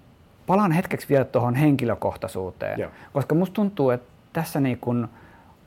palaan 0.46 0.72
hetkeksi 0.72 1.08
vielä 1.08 1.24
tuohon 1.24 1.54
henkilökohtaisuuteen, 1.54 2.80
Joo. 2.80 2.90
koska 3.12 3.34
musta 3.34 3.54
tuntuu, 3.54 3.90
että 3.90 4.08
tässä 4.32 4.60
niin 4.60 4.78
kun, 4.78 5.08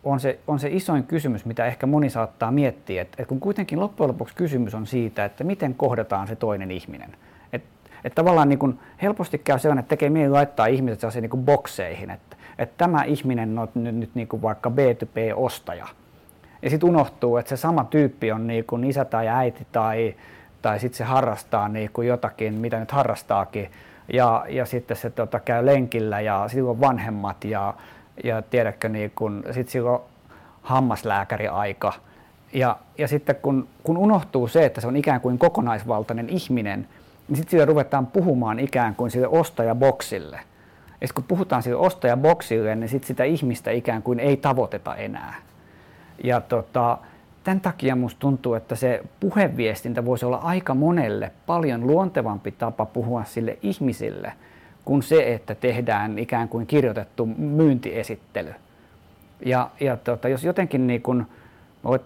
on 0.04 0.20
se, 0.20 0.40
on 0.48 0.60
se 0.60 0.70
isoin 0.72 1.04
kysymys, 1.04 1.46
mitä 1.46 1.66
ehkä 1.66 1.88
moni 1.88 2.10
saattaa 2.10 2.52
miettiä, 2.52 3.02
että, 3.02 3.16
että 3.20 3.30
kun 3.30 3.40
kuitenkin 3.40 3.80
loppujen 3.80 4.08
lopuksi 4.08 4.36
kysymys 4.36 4.76
on 4.76 4.88
siitä, 4.88 5.26
että 5.26 5.44
miten 5.44 5.76
kohdataan 5.76 6.28
se 6.28 6.36
toinen 6.36 6.72
ihminen. 6.72 7.16
Että 7.54 7.82
että 8.04 8.16
tavallaan 8.16 8.50
niin 8.50 8.60
kuin 8.60 8.80
helposti 9.02 9.38
käy 9.38 9.60
sellainen, 9.60 9.82
että 9.82 9.90
tekee 9.90 10.10
mieli 10.10 10.30
laittaa 10.30 10.66
ihmiset 10.66 11.00
sellaisiin 11.00 11.22
niin 11.22 11.30
kuin 11.30 11.46
bokseihin, 11.46 12.10
että, 12.10 12.31
että 12.58 12.76
tämä 12.78 13.04
ihminen 13.04 13.60
on 13.60 13.68
nyt, 13.76 13.96
nyt 13.96 14.10
niin 14.16 14.28
kuin 14.28 14.42
vaikka 14.42 14.70
B2B-ostaja. 14.70 15.88
Ja 16.62 16.70
sitten 16.70 16.90
unohtuu, 16.90 17.38
että 17.38 17.50
se 17.50 17.58
sama 17.58 17.84
tyyppi 17.84 18.32
on 18.32 18.48
niin 18.48 18.66
kuin 18.66 18.84
isä 18.84 19.06
tai 19.06 19.28
äiti 19.28 19.68
tai, 19.72 20.16
tai 20.62 20.80
sitten 20.80 20.98
se 20.98 21.04
harrastaa 21.04 21.68
niin 21.68 21.90
kuin 21.94 22.08
jotakin, 22.08 22.54
mitä 22.54 22.80
nyt 22.80 22.92
harrastaakin. 22.92 23.72
Ja, 24.14 24.46
ja 24.50 24.66
sitten 24.66 24.98
se 24.98 25.10
tota, 25.10 25.40
käy 25.40 25.66
lenkillä 25.66 26.22
ja 26.22 26.44
silloin 26.48 26.82
vanhemmat 26.82 27.44
ja 27.44 27.74
ja 28.24 28.42
tiedätkö, 28.42 28.90
niin 28.90 29.12
kun, 29.16 29.44
sit 29.52 29.70
silloin 29.70 30.02
hammaslääkäriaika. 30.62 31.94
Ja, 32.54 32.78
ja 32.98 33.08
sitten 33.08 33.36
kun, 33.36 33.68
kun 33.84 33.98
unohtuu 33.98 34.48
se, 34.48 34.66
että 34.66 34.82
se 34.82 34.88
on 34.88 34.96
ikään 34.96 35.22
kuin 35.22 35.38
kokonaisvaltainen 35.38 36.30
ihminen, 36.30 36.88
niin 37.28 37.36
sitten 37.36 37.52
sille 37.52 37.66
ruvetaan 37.66 38.08
puhumaan 38.08 38.60
ikään 38.60 38.96
kuin 38.96 39.12
sille 39.12 39.28
ostajaboksille. 39.28 40.40
Ja 41.02 41.08
kun 41.16 41.24
puhutaan 41.24 41.64
sille 41.64 41.78
ostajaboksille, 41.78 42.76
niin 42.76 42.90
sitten 42.90 43.08
sitä 43.08 43.24
ihmistä 43.24 43.72
ikään 43.72 44.04
kuin 44.04 44.20
ei 44.20 44.38
tavoiteta 44.38 44.96
enää. 44.96 45.36
Ja 46.24 46.42
tota, 46.42 46.98
tämän 47.44 47.62
takia 47.62 47.96
musta 47.96 48.20
tuntuu, 48.20 48.54
että 48.54 48.76
se 48.76 49.04
puheviestintä 49.20 50.06
voisi 50.06 50.26
olla 50.26 50.38
aika 50.38 50.74
monelle 50.74 51.32
paljon 51.46 51.88
luontevampi 51.88 52.52
tapa 52.52 52.86
puhua 52.86 53.24
sille 53.24 53.58
ihmisille– 53.62 54.34
kuin 54.86 55.04
se, 55.04 55.34
että 55.34 55.56
tehdään 55.56 56.20
ikään 56.20 56.50
kuin 56.50 56.68
kirjoitettu 56.68 57.26
myyntiesittely. 57.38 58.54
Ja, 59.46 59.70
ja 59.80 59.98
tota, 59.98 60.30
jos 60.30 60.44
jotenkin 60.44 60.88
niin 60.88 61.02
kuin, 61.02 61.26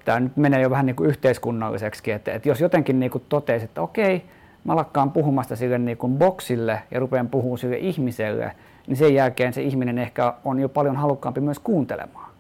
tämä 0.06 0.20
nyt 0.20 0.38
menee 0.38 0.62
jo 0.62 0.70
vähän 0.70 0.86
niin 0.86 0.96
kuin 0.96 1.10
yhteiskunnalliseksi, 1.10 2.12
että, 2.12 2.34
että 2.34 2.50
jos 2.50 2.62
jotenkin 2.62 3.00
niin 3.00 3.12
kuin 3.12 3.24
totesi, 3.30 3.66
että 3.66 3.82
okei, 3.82 4.26
mä 4.64 4.76
lakkaan 4.76 5.12
puhumasta 5.12 5.56
sille 5.56 5.78
niin 5.78 5.98
kuin 5.98 6.18
boksille 6.18 6.82
ja 6.92 7.00
rupean 7.00 7.30
puhumaan 7.30 7.58
sille 7.58 7.78
ihmiselle, 7.78 8.52
niin 8.88 8.98
sen 8.98 9.14
jälkeen 9.14 9.54
se 9.54 9.62
ihminen 9.62 9.98
ehkä 9.98 10.34
on 10.46 10.60
jo 10.60 10.70
paljon 10.70 10.96
halukkaampi 10.96 11.42
myös 11.42 11.60
kuuntelemaan. 11.60 12.32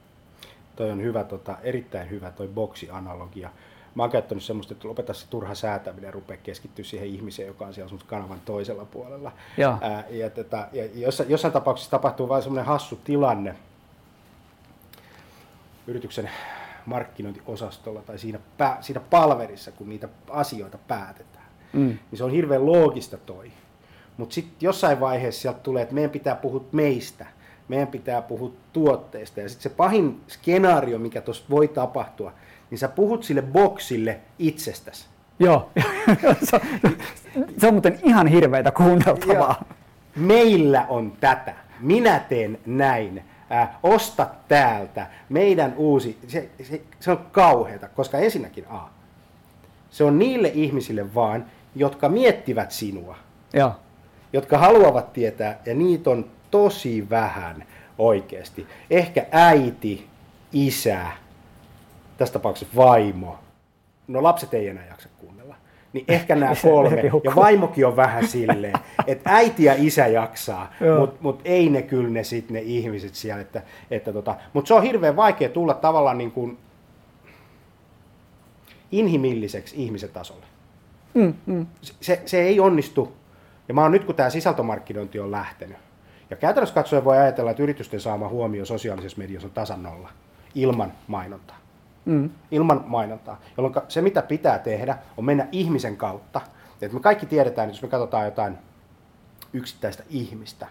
Toi 0.75 0.91
on 0.91 1.01
hyvä, 1.01 1.23
tota, 1.23 1.57
erittäin 1.63 2.09
hyvä 2.09 2.31
toi 2.31 2.47
boksianalogia 2.47 3.49
mä 3.95 4.03
oon 4.03 4.11
käyttänyt 4.11 4.43
semmoista, 4.43 4.73
että 4.73 4.87
lopeta 4.87 5.13
se 5.13 5.27
turha 5.29 5.55
säätäminen 5.55 6.07
ja 6.07 6.11
rupea 6.11 6.37
keskittyä 6.37 6.85
siihen 6.85 7.07
ihmiseen, 7.07 7.47
joka 7.47 7.65
on 7.65 7.73
siellä 7.73 7.89
sun 7.89 7.99
kanavan 8.07 8.41
toisella 8.45 8.85
puolella. 8.85 9.31
Ää, 9.81 10.03
ja, 10.09 10.29
tätä, 10.29 10.67
ja 10.73 10.85
jossain, 10.93 11.29
jossain 11.29 11.53
tapauksessa 11.53 11.91
tapahtuu 11.91 12.29
vain 12.29 12.43
semmoinen 12.43 12.65
hassu 12.65 12.99
tilanne 13.03 13.55
yrityksen 15.87 16.29
markkinointiosastolla 16.85 18.01
tai 18.01 18.19
siinä, 18.19 18.39
pää, 18.57 18.77
siinä 18.81 19.01
palverissa, 19.09 19.71
kun 19.71 19.89
niitä 19.89 20.09
asioita 20.29 20.77
päätetään. 20.77 21.45
Mm. 21.73 21.97
Niin 22.11 22.17
se 22.17 22.23
on 22.23 22.31
hirveän 22.31 22.65
loogista 22.65 23.17
toi. 23.17 23.51
Mutta 24.17 24.33
sitten 24.33 24.57
jossain 24.61 24.99
vaiheessa 24.99 25.41
sieltä 25.41 25.59
tulee, 25.59 25.83
että 25.83 25.95
meidän 25.95 26.11
pitää 26.11 26.35
puhua 26.35 26.63
meistä, 26.71 27.25
meidän 27.67 27.87
pitää 27.87 28.21
puhua 28.21 28.51
tuotteista. 28.73 29.39
Ja 29.39 29.49
sitten 29.49 29.71
se 29.71 29.75
pahin 29.75 30.21
skenaario, 30.27 30.99
mikä 30.99 31.21
tuossa 31.21 31.43
voi 31.49 31.67
tapahtua, 31.67 32.33
niin 32.69 32.79
sä 32.79 32.87
puhut 32.87 33.23
sille 33.23 33.41
boksille 33.41 34.19
itsestäsi. 34.39 35.05
Joo, 35.39 35.69
se, 36.49 36.55
on, 36.55 36.61
se 37.57 37.67
on 37.67 37.73
muuten 37.73 37.99
ihan 38.03 38.27
hirveitä 38.27 38.71
kuunneltavaa. 38.71 39.65
meillä 40.15 40.85
on 40.89 41.13
tätä, 41.19 41.55
minä 41.79 42.19
teen 42.19 42.59
näin, 42.65 43.23
ää, 43.49 43.79
osta 43.83 44.27
täältä, 44.47 45.07
meidän 45.29 45.73
uusi, 45.77 46.17
se, 46.27 46.49
se, 46.63 46.81
se 46.99 47.11
on 47.11 47.19
kauheata, 47.31 47.87
koska 47.87 48.17
ensinnäkin 48.17 48.65
A, 48.69 48.79
se 49.89 50.03
on 50.03 50.19
niille 50.19 50.51
ihmisille 50.53 51.15
vaan, 51.15 51.45
jotka 51.75 52.09
miettivät 52.09 52.71
sinua, 52.71 53.15
Joo. 53.53 53.75
Jotka 54.35 54.57
haluavat 54.57 55.13
tietää, 55.13 55.59
ja 55.65 55.73
niitä 55.73 56.09
on 56.09 56.25
tosi 56.51 57.09
vähän 57.09 57.65
oikeasti. 57.97 58.67
Ehkä 58.89 59.25
äiti, 59.31 60.07
isä, 60.53 61.05
tässä 62.17 62.33
tapauksessa 62.33 62.75
vaimo, 62.75 63.39
no 64.07 64.23
lapset 64.23 64.53
ei 64.53 64.67
enää 64.67 64.85
jaksa 64.85 65.09
kuunnella, 65.19 65.55
niin 65.93 66.05
ehkä 66.07 66.35
nämä 66.45 66.53
kolme, 66.61 67.01
ja 67.23 67.35
vaimokin 67.35 67.87
on 67.87 67.95
vähän 67.95 68.27
silleen, 68.37 68.73
että 69.07 69.29
äiti 69.35 69.63
ja 69.63 69.73
isä 69.77 70.07
jaksaa, 70.07 70.73
mutta 70.99 71.17
mut 71.21 71.41
ei 71.45 71.69
ne 71.69 71.81
kyllä 71.81 72.09
ne 72.09 72.23
sit 72.23 72.49
ne 72.49 72.59
ihmiset 72.59 73.15
siellä, 73.15 73.41
että, 73.41 73.61
että 73.91 74.13
tota, 74.13 74.35
mutta 74.53 74.67
se 74.67 74.73
on 74.73 74.83
hirveän 74.83 75.15
vaikea 75.15 75.49
tulla 75.49 75.73
tavallaan 75.73 76.17
niin 76.17 76.31
kuin 76.31 76.57
inhimilliseksi 78.91 79.83
ihmisen 79.83 80.09
tasolle. 80.09 80.45
Mm, 81.13 81.33
mm. 81.45 81.67
Se, 82.01 82.21
se 82.25 82.41
ei 82.41 82.59
onnistu, 82.59 83.13
ja 83.67 83.73
mä 83.73 83.81
oon 83.81 83.91
nyt 83.91 84.05
kun 84.05 84.15
tämä 84.15 84.29
sisältömarkkinointi 84.29 85.19
on 85.19 85.31
lähtenyt, 85.31 85.77
ja 86.29 86.35
käytännössä 86.35 86.75
katsoen 86.75 87.05
voi 87.05 87.17
ajatella, 87.17 87.51
että 87.51 87.63
yritysten 87.63 87.99
saama 87.99 88.27
huomio 88.27 88.65
sosiaalisessa 88.65 89.17
mediassa 89.17 89.47
on 89.47 89.53
tasan 89.53 89.83
nolla, 89.83 90.09
ilman 90.55 90.93
mainontaa. 91.07 91.57
Mm. 92.05 92.29
Ilman 92.51 92.83
mainontaa. 92.87 93.41
Jolloin 93.57 93.75
se, 93.87 94.01
mitä 94.01 94.21
pitää 94.21 94.59
tehdä, 94.59 94.97
on 95.17 95.25
mennä 95.25 95.47
ihmisen 95.51 95.97
kautta. 95.97 96.41
Et 96.81 96.93
me 96.93 96.99
kaikki 96.99 97.25
tiedetään, 97.25 97.69
että 97.69 97.77
jos 97.77 97.81
me 97.81 97.87
katsotaan 97.87 98.25
jotain 98.25 98.57
yksittäistä 99.53 100.03
ihmistä, 100.09 100.67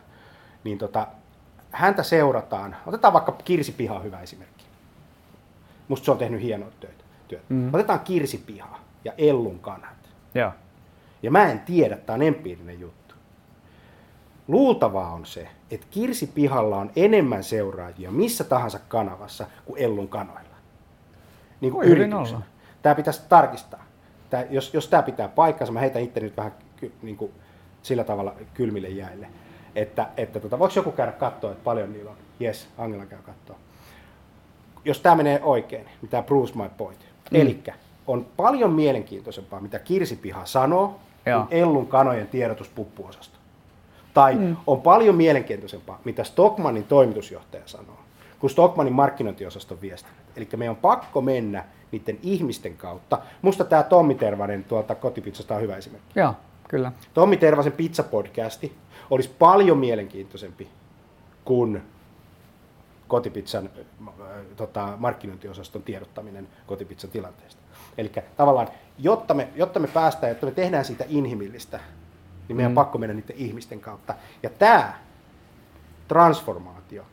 niin 0.64 0.78
tota, 0.78 1.06
häntä 1.70 2.02
seurataan. 2.02 2.76
Otetaan 2.86 3.12
vaikka 3.12 3.32
Kirsi 3.32 3.72
Piha, 3.72 3.98
hyvä 3.98 4.20
esimerkki. 4.20 4.64
Musta 5.88 6.04
se 6.04 6.10
on 6.10 6.18
tehnyt 6.18 6.42
hienoa 6.42 6.70
töitä. 6.80 7.04
työtä. 7.28 7.44
Mm. 7.48 7.74
Otetaan 7.74 8.00
Kirsi 8.00 8.38
Piha 8.38 8.78
ja 9.04 9.12
Ellun 9.18 9.58
kanat. 9.58 10.10
Joo. 10.34 10.52
Ja 11.24 11.30
mä 11.30 11.50
en 11.50 11.60
tiedä, 11.60 11.96
tämä 11.96 12.14
on 12.14 12.22
empiirinen 12.22 12.80
juttu. 12.80 13.14
Luultavaa 14.48 15.12
on 15.12 15.26
se, 15.26 15.48
että 15.70 15.86
Kirsi 15.90 16.26
Pihalla 16.26 16.76
on 16.76 16.90
enemmän 16.96 17.44
seuraajia 17.44 18.10
missä 18.10 18.44
tahansa 18.44 18.78
kanavassa 18.88 19.46
kuin 19.64 19.82
Ellun 19.82 20.08
kanoilla. 20.08 20.54
Niin 21.60 21.72
kuin 21.72 22.14
olla. 22.14 22.42
Tämä 22.82 22.94
pitäisi 22.94 23.22
tarkistaa. 23.28 23.84
Tämä, 24.30 24.44
jos, 24.50 24.74
jos 24.74 24.88
tämä 24.88 25.02
pitää 25.02 25.28
paikkansa, 25.28 25.72
mä 25.72 25.80
heitän 25.80 26.02
itse 26.02 26.20
nyt 26.20 26.36
vähän 26.36 26.52
niin 27.02 27.16
kuin 27.16 27.32
sillä 27.82 28.04
tavalla 28.04 28.34
kylmille 28.54 28.88
jäille. 28.88 29.28
Että, 29.74 30.06
että 30.16 30.40
tota, 30.40 30.58
voiko 30.58 30.74
joku 30.76 30.92
käydä 30.92 31.12
katsoa, 31.12 31.52
että 31.52 31.64
paljon 31.64 31.92
niillä 31.92 32.10
on? 32.10 32.16
Yes, 32.40 32.68
Angela 32.78 33.06
käy 33.06 33.22
katsoa. 33.22 33.56
Jos 34.84 35.00
tämä 35.00 35.14
menee 35.14 35.40
oikein, 35.42 35.86
niin 36.02 36.08
tämä 36.10 36.22
proves 36.22 36.54
my 36.54 36.68
point. 36.76 37.00
Mm. 37.30 37.40
Eli 37.40 37.62
on 38.06 38.26
paljon 38.36 38.72
mielenkiintoisempaa, 38.72 39.60
mitä 39.60 39.78
Kirsi 39.78 40.16
Piha 40.16 40.46
sanoo, 40.46 41.00
Joo. 41.26 41.40
kuin 41.44 41.58
Ellun 41.60 41.86
kanojen 41.86 42.26
tiedotuspuppuosasto. 42.28 43.38
Tai 44.14 44.34
Mm. 44.34 44.56
on 44.66 44.80
paljon 44.82 45.14
mielenkiintoisempaa, 45.14 46.00
mitä 46.04 46.24
Stockmannin 46.24 46.84
toimitusjohtaja 46.84 47.62
sanoo, 47.66 47.98
kuin 48.38 48.50
Stockmannin 48.50 48.94
markkinointiosaston 48.94 49.80
viestinnät. 49.80 50.24
Eli 50.36 50.48
meidän 50.56 50.70
on 50.70 50.80
pakko 50.82 51.20
mennä 51.20 51.64
niiden 51.92 52.18
ihmisten 52.22 52.76
kautta. 52.76 53.18
Musta 53.42 53.64
tämä 53.64 53.82
Tommi 53.82 54.14
Tervanen 54.14 54.64
tuolta 54.64 54.94
kotipizzasta 54.94 55.54
on 55.54 55.60
hyvä 55.62 55.76
esimerkki. 55.76 56.18
Joo, 56.20 56.34
kyllä. 56.68 56.92
Tommi 57.14 57.36
Tervasen 57.36 57.72
pizzapodcasti 57.72 58.72
olisi 59.10 59.30
paljon 59.38 59.78
mielenkiintoisempi 59.78 60.68
kuin 61.44 61.82
kotipizzan 63.08 63.70
äh, 64.08 64.12
tota, 64.56 64.92
markkinointiosaston 64.96 65.82
tiedottaminen 65.82 66.48
kotipizzan 66.66 67.10
tilanteesta. 67.10 67.62
Eli 67.98 68.12
tavallaan, 68.36 68.68
jotta 68.98 69.34
me, 69.34 69.48
jotta 69.56 69.80
me 69.80 69.86
päästään, 69.86 70.30
jotta 70.30 70.46
me 70.46 70.52
tehdään 70.52 70.84
siitä 70.84 71.04
inhimillistä, 71.08 71.80
niin 72.48 72.56
meidän 72.56 72.70
Mm. 72.70 72.74
mm. 72.74 72.74
pakko 72.74 72.98
mennä 72.98 73.14
niiden 73.14 73.36
ihmisten 73.36 73.80
kautta. 73.80 74.14
Ja 74.42 74.50
tämä 74.50 74.94
transformaatio 76.08 77.04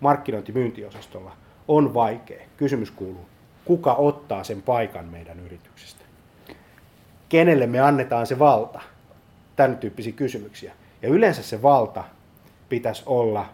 markkinointimyyntiosastolla 0.00 1.36
on 1.68 1.94
vaikea. 1.94 2.46
Kysymys 2.56 2.90
kuuluu, 2.90 3.26
kuka 3.64 3.94
ottaa 3.94 4.44
sen 4.44 4.62
paikan 4.62 5.04
meidän 5.04 5.40
yrityksestä? 5.40 6.04
Kenelle 7.28 7.66
me 7.66 7.80
annetaan 7.80 8.26
se 8.26 8.38
valta? 8.38 8.80
Tämän 9.56 9.78
tyyppisiä 9.78 10.12
kysymyksiä. 10.12 10.72
Ja 11.02 11.08
yleensä 11.08 11.42
se 11.42 11.62
valta 11.62 12.04
pitäisi 12.68 13.02
olla 13.06 13.46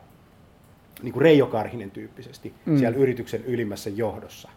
niin 1.03 1.13
kuin 1.13 1.23
Reijo 1.23 1.47
Karhinen 1.47 1.91
tyyppisesti 1.91 2.55
mm. 2.67 2.79
siellä 2.79 2.99
yrityksen 2.99 3.45
ylimmässä 3.45 3.91
johdossa. 3.91 4.49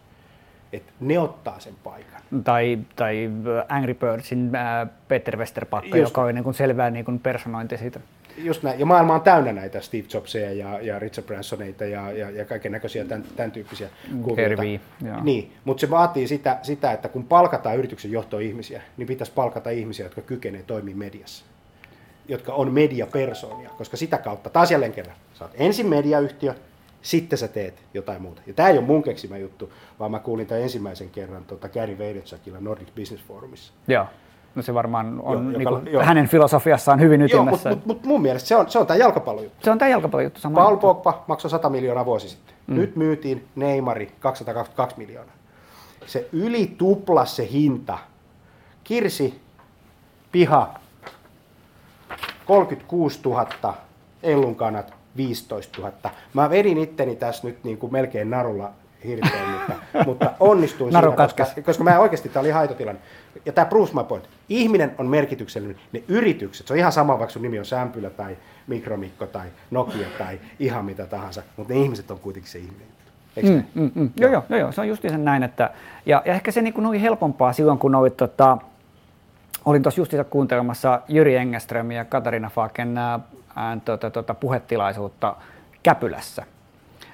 Että 0.72 0.92
ne 1.00 1.18
ottaa 1.18 1.60
sen 1.60 1.74
paikan. 1.84 2.20
Tai, 2.44 2.78
tai 2.96 3.30
Angry 3.68 3.94
Birdsin 3.94 4.56
äh, 4.56 4.88
Peter 5.08 5.36
Westerpakka, 5.36 5.96
Just. 5.96 6.10
joka 6.10 6.22
on 6.22 6.34
niin 6.34 6.44
kuin 6.44 6.54
selvää 6.54 6.90
niin 6.90 7.04
kuin 7.04 7.18
personointi 7.18 7.76
siitä. 7.76 8.00
Just 8.38 8.62
näin. 8.62 8.80
Ja 8.80 8.86
maailma 8.86 9.14
on 9.14 9.20
täynnä 9.20 9.52
näitä 9.52 9.80
Steve 9.80 10.04
Jobseja 10.14 10.52
ja, 10.52 10.80
ja 10.80 10.98
Richard 10.98 11.26
Bransoneita 11.26 11.84
ja, 11.84 12.12
ja, 12.12 12.30
ja 12.30 12.44
kaiken 12.44 12.72
näköisiä 12.72 13.04
tämän, 13.04 13.24
tämän 13.36 13.52
tyyppisiä 13.52 13.88
kuvioita. 14.22 14.62
Niin, 15.22 15.52
mutta 15.64 15.80
se 15.80 15.90
vaatii 15.90 16.28
sitä, 16.28 16.58
sitä, 16.62 16.92
että 16.92 17.08
kun 17.08 17.24
palkataan 17.24 17.76
yrityksen 17.76 18.12
johtoihmisiä, 18.12 18.82
niin 18.96 19.06
pitäisi 19.06 19.32
palkata 19.32 19.70
ihmisiä, 19.70 20.06
jotka 20.06 20.20
kykenevät 20.20 20.66
toimimaan 20.66 20.98
mediassa. 20.98 21.44
Jotka 22.28 22.52
on 22.52 22.72
mediapersonia, 22.72 23.70
koska 23.70 23.96
sitä 23.96 24.18
kautta, 24.18 24.50
taas 24.50 24.70
jälleen 24.70 24.92
kerran, 24.92 25.16
sä 25.34 25.44
oot 25.44 25.54
ensin 25.54 25.86
mediayhtiö, 25.86 26.54
sitten 27.02 27.38
sä 27.38 27.48
teet 27.48 27.82
jotain 27.94 28.22
muuta. 28.22 28.42
Ja 28.46 28.54
tämä 28.54 28.68
ei 28.68 28.78
ole 28.78 28.86
mun 28.86 29.02
keksimä 29.02 29.36
juttu, 29.38 29.72
vaan 29.98 30.10
mä 30.10 30.18
kuulin 30.18 30.46
tämän 30.46 30.62
ensimmäisen 30.62 31.10
kerran 31.10 31.44
tota 31.44 31.68
Gary 31.68 31.98
Vaynerchukilla 31.98 32.60
Nordic 32.60 32.88
Business 32.96 33.24
Forumissa. 33.28 33.72
Joo. 33.88 34.06
No 34.54 34.62
se 34.62 34.74
varmaan 34.74 35.20
on 35.22 35.32
Joo, 35.32 35.42
niin 35.42 35.60
joka- 35.60 35.80
kuin, 35.80 35.92
joo. 35.92 36.02
hänen 36.02 36.28
filosofiassaan 36.28 37.00
hyvin 37.00 37.20
Joo, 37.20 37.26
ytimessä. 37.26 37.50
mutta 37.50 37.68
mut, 37.68 37.86
mut 37.86 38.04
mun 38.06 38.22
mielestä 38.22 38.48
se 38.48 38.56
on, 38.56 38.70
se 38.70 38.78
on 38.78 38.86
tämä 38.86 38.98
jalkapallojuttu. 38.98 39.64
Se 39.64 39.70
on 39.70 39.78
tämä 39.78 39.88
jalkapallojuttu 39.88 40.40
sama. 40.40 40.54
Paul 40.56 40.70
juttu. 40.72 40.86
Pogba 40.86 41.24
maksoi 41.26 41.50
100 41.50 41.70
miljoonaa 41.70 42.04
vuosi 42.04 42.28
sitten. 42.28 42.54
Mm. 42.66 42.74
Nyt 42.76 42.96
myytiin 42.96 43.48
Neymari 43.56 44.12
222 44.20 44.98
miljoonaa. 44.98 45.34
Se 46.06 46.28
yli 46.32 46.74
tuplas 46.78 47.36
se 47.36 47.48
hinta. 47.52 47.98
Kirsi, 48.84 49.40
piha, 50.32 50.74
36 52.46 53.20
000, 53.24 53.74
Ellun 54.22 54.56
kanat 54.56 54.94
15 55.16 55.80
000. 55.82 55.92
Mä 56.34 56.50
vedin 56.50 56.78
itteni 56.78 57.16
tässä 57.16 57.48
nyt 57.48 57.64
niin 57.64 57.78
kuin 57.78 57.92
melkein 57.92 58.30
narulla 58.30 58.70
hirteen, 59.04 59.48
mutta, 59.54 59.74
mutta 60.06 60.32
onnistuin 60.40 60.92
Naru 60.92 61.10
siinä, 61.10 61.26
koska, 61.26 61.62
koska 61.62 61.84
mä 61.84 61.98
oikeasti, 61.98 62.28
tämä 62.28 62.40
oli 62.40 62.50
haitotilanne. 62.50 63.00
Ja 63.46 63.52
tämä 63.52 63.64
proves 63.64 63.94
my 63.94 64.04
point. 64.04 64.28
Ihminen 64.48 64.94
on 64.98 65.06
merkityksellinen. 65.06 65.76
Ne 65.92 66.02
yritykset, 66.08 66.66
se 66.66 66.72
on 66.72 66.78
ihan 66.78 66.92
sama, 66.92 67.18
vaikka 67.18 67.32
sun 67.32 67.42
nimi 67.42 67.58
on 67.58 67.64
Sämpylä 67.64 68.10
tai 68.10 68.36
Mikromikko 68.66 69.26
tai 69.26 69.46
Nokia 69.70 70.08
tai 70.18 70.40
ihan 70.58 70.84
mitä 70.84 71.06
tahansa, 71.06 71.42
mutta 71.56 71.74
ne 71.74 71.80
ihmiset 71.80 72.10
on 72.10 72.18
kuitenkin 72.18 72.52
se 72.52 72.58
ihminen. 72.58 72.86
Eikö 73.36 73.48
Mm, 73.48 73.64
mm, 73.74 73.90
mm. 73.94 74.10
Joo, 74.16 74.32
joo, 74.32 74.42
joo, 74.48 74.58
joo, 74.58 74.72
se 74.72 74.80
on 74.80 74.88
just 74.88 75.02
sen 75.02 75.24
näin, 75.24 75.42
että, 75.42 75.70
ja, 76.06 76.22
ja 76.24 76.34
ehkä 76.34 76.50
se 76.50 76.62
niin 76.62 76.86
oli 76.86 77.02
helpompaa 77.02 77.52
silloin, 77.52 77.78
kun 77.78 77.94
oli, 77.94 78.10
tota, 78.10 78.58
olin 79.64 79.82
tuossa 79.82 80.00
justiinsa 80.00 80.24
kuuntelemassa 80.24 81.00
Jyri 81.08 81.36
Engeström 81.36 81.90
ja 81.90 82.04
Katarina 82.04 82.50
Faken 82.50 82.98
ää, 83.56 83.78
tota, 83.84 84.10
tota, 84.10 84.34
puhetilaisuutta 84.34 85.36
Käpylässä. 85.82 86.44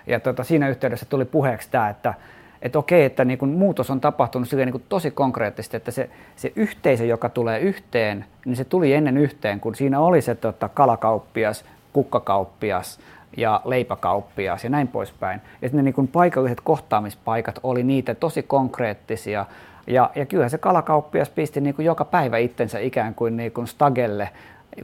Ja 0.07 0.21
tota, 0.21 0.45
siinä 0.45 0.69
yhteydessä 0.69 1.07
tuli 1.07 1.25
puheeksi 1.25 1.69
tämä, 1.71 1.89
että 1.89 2.15
et 2.63 2.77
okei, 2.77 3.05
että 3.05 3.25
niin 3.25 3.39
kun 3.39 3.49
muutos 3.49 3.91
on 3.91 4.01
tapahtunut 4.01 4.49
silleen 4.49 4.67
niin 4.67 4.73
kun 4.73 4.83
tosi 4.89 5.11
konkreettisesti, 5.11 5.77
että 5.77 5.91
se, 5.91 6.11
se 6.37 6.53
yhteisö, 6.57 7.05
joka 7.05 7.29
tulee 7.29 7.61
yhteen, 7.61 8.25
niin 8.45 8.57
se 8.57 8.65
tuli 8.65 8.93
ennen 8.93 9.17
yhteen, 9.17 9.61
kun 9.61 9.75
siinä 9.75 10.01
oli 10.01 10.23
se 10.23 10.35
tota, 10.35 10.69
kalakauppias, 10.69 11.65
kukkakauppias 11.93 13.01
ja 13.37 13.61
leipäkauppias 13.65 14.65
ja 14.65 14.71
näin 14.71 14.89
poispäin. 14.89 15.41
Että 15.63 15.77
ne 15.77 15.83
niin 15.83 15.95
kun 15.95 16.09
paikalliset 16.09 16.61
kohtaamispaikat 16.61 17.61
oli 17.63 17.83
niitä 17.83 18.15
tosi 18.15 18.43
konkreettisia. 18.43 19.47
Ja, 19.87 20.11
ja 20.15 20.27
kyllä 20.27 20.49
se 20.49 20.59
kalakauppias 20.59 21.31
pisti 21.31 21.61
niin 21.61 21.75
kun 21.75 21.85
joka 21.85 22.05
päivä 22.05 22.39
itsensä 22.39 22.79
ikään 22.79 23.15
kuin, 23.15 23.37
niin 23.37 23.53
kuin 23.53 23.67
stagelle, 23.67 24.29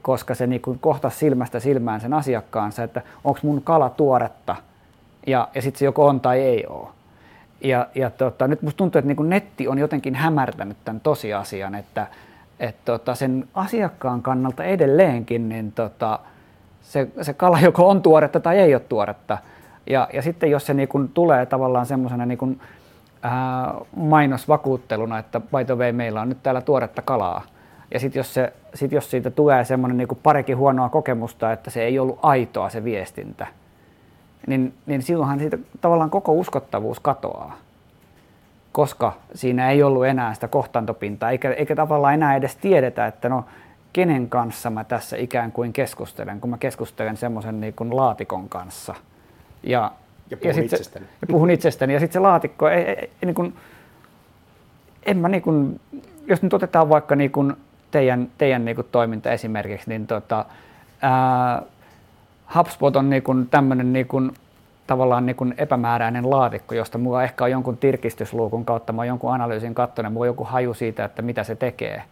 koska 0.02 0.35
se 0.35 0.46
niin 0.46 0.62
kohtasi 0.81 1.18
silmästä 1.18 1.61
silmään 1.61 2.00
sen 2.00 2.14
asiakkaansa, 2.14 2.83
että 2.83 3.02
onko 3.24 3.40
mun 3.42 3.62
kala 3.62 3.90
tuoretta 3.90 4.57
ja, 5.26 5.48
ja 5.55 5.62
sitten 5.62 5.78
se 5.78 5.85
joko 5.85 6.07
on 6.07 6.20
tai 6.20 6.40
ei 6.40 6.66
ole. 6.66 6.88
Ja, 7.64 7.87
ja 7.94 8.11
tota, 8.11 8.48
nyt 8.48 8.62
musta 8.62 8.76
tuntuu, 8.76 8.98
että 8.98 9.14
niin 9.14 9.31
netti 9.31 9.68
on 9.68 9.78
jotenkin 9.78 10.14
hämärtänyt 10.14 10.76
tämän 10.85 11.00
tosiasian, 11.00 11.74
että 11.74 12.07
et 12.61 12.76
tota, 12.85 13.14
sen 13.14 13.48
asiakkaan 13.55 14.22
kannalta 14.22 14.64
edelleenkin 14.64 15.48
niin 15.48 15.72
tota, 15.72 16.18
se, 16.83 17.09
se 17.22 17.33
kala 17.33 17.61
joko 17.61 17.88
on 17.88 18.02
tuoretta 18.02 18.40
tai 18.40 18.59
ei 18.59 18.74
ole 18.74 18.83
tuoretta. 18.88 19.38
Ja, 19.87 20.09
ja 20.12 20.22
sitten 20.22 20.50
jos 20.50 20.66
se 20.66 20.74
niin 20.74 21.11
tulee 21.14 21.46
tavallaan 21.46 21.87
semmoisena 21.87 22.26
niin 22.26 22.61
mainosvakuutteluna, 23.96 25.18
että 25.18 25.40
by 25.40 25.64
the 25.66 25.74
way, 25.74 25.92
meillä 25.92 26.20
on 26.20 26.28
nyt 26.28 26.42
täällä 26.42 26.61
tuoretta 26.61 27.02
kalaa, 27.02 27.42
Ja 27.94 28.00
sitten 28.00 28.20
jos, 28.20 28.35
se, 28.35 28.52
sit 28.74 28.92
jos 28.92 29.11
siitä 29.11 29.31
tulee 29.31 29.64
semmoinen 29.64 29.96
niin 29.96 30.09
parikin 30.22 30.57
huonoa 30.57 30.88
kokemusta, 30.88 31.52
että 31.52 31.70
se 31.70 31.83
ei 31.83 31.98
ollut 31.98 32.18
aitoa 32.22 32.68
se 32.68 32.85
viestintä, 32.85 33.46
niin, 34.46 34.74
niin 34.87 35.02
silloinhan 35.02 35.38
siitä 35.38 35.59
tavallaan 35.81 36.11
koko 36.11 36.33
uskottavuus 36.33 37.00
katoaa. 37.00 37.57
Koska 38.72 39.12
siinä 39.35 39.70
ei 39.70 39.83
ollut 39.83 40.07
enää 40.07 40.35
sitä 40.35 40.48
kohtantopintaa, 40.48 41.31
eikä, 41.31 41.52
eikä 41.52 41.76
tavallaan 41.76 42.14
enää 42.14 42.37
edes 42.37 42.57
tiedetä, 42.57 43.07
että 43.07 43.28
no 43.28 43.44
kenen 43.92 44.28
kanssa 44.28 44.70
mä 44.70 44.85
tässä 44.85 45.16
ikään 45.16 45.52
kuin 45.52 45.72
keskustelen, 45.72 46.40
kun 46.40 46.50
mä 46.50 46.59
keskustelen 46.59 47.16
semmoisen 47.16 47.61
niin 47.61 47.74
kuin 47.74 47.96
laatikon 47.96 48.48
kanssa. 48.48 48.94
Ja, 49.62 49.92
ja 50.31 50.37
puhun 50.37 50.57
ja 50.57 50.62
itsestäni. 50.62 51.05
Se, 51.05 51.11
ja 51.20 51.26
puhun 51.26 51.50
itsestäni. 51.50 51.92
Ja 51.92 52.00
sitten 52.00 52.12
se 52.12 52.18
laatikko, 52.18 52.68
ei, 52.68 52.83
ei, 52.83 52.96
ei, 52.98 53.11
niin 53.24 53.35
kuin, 53.35 53.55
en 55.02 55.18
mä 55.18 55.28
niin 55.28 55.42
kuin, 55.42 55.81
jos 56.26 56.42
nyt 56.42 56.52
otetaan 56.52 56.88
vaikka 56.88 57.16
niin 57.16 57.31
kuin 57.31 57.57
teidän, 57.92 58.28
teidän 58.38 58.64
niin 58.64 58.76
toiminta 58.92 59.31
esimerkiksi, 59.31 59.90
niin 59.90 60.07
tota, 60.07 60.44
ää, 61.02 61.62
HubSpot 62.55 62.96
on 62.96 63.11
niin 63.11 63.22
tämmöinen 63.50 63.92
niin 63.92 64.07
tavallaan 64.87 65.26
niin 65.26 65.55
epämääräinen 65.59 66.31
laatikko, 66.31 66.74
josta 66.74 66.98
mulla 66.98 67.22
ehkä 67.22 67.44
on 67.44 67.50
jonkun 67.50 67.76
tirkistysluukun 67.76 68.64
kautta, 68.64 68.92
mä 68.92 69.00
oon 69.00 69.07
jonkun 69.07 69.35
analyysin 69.35 69.74
katsonut, 69.74 70.12
mulla 70.12 70.24
on 70.24 70.26
joku 70.26 70.44
haju 70.44 70.74
siitä, 70.74 71.05
että 71.05 71.22
mitä 71.22 71.44
se 71.44 71.55
tekee. 71.55 72.02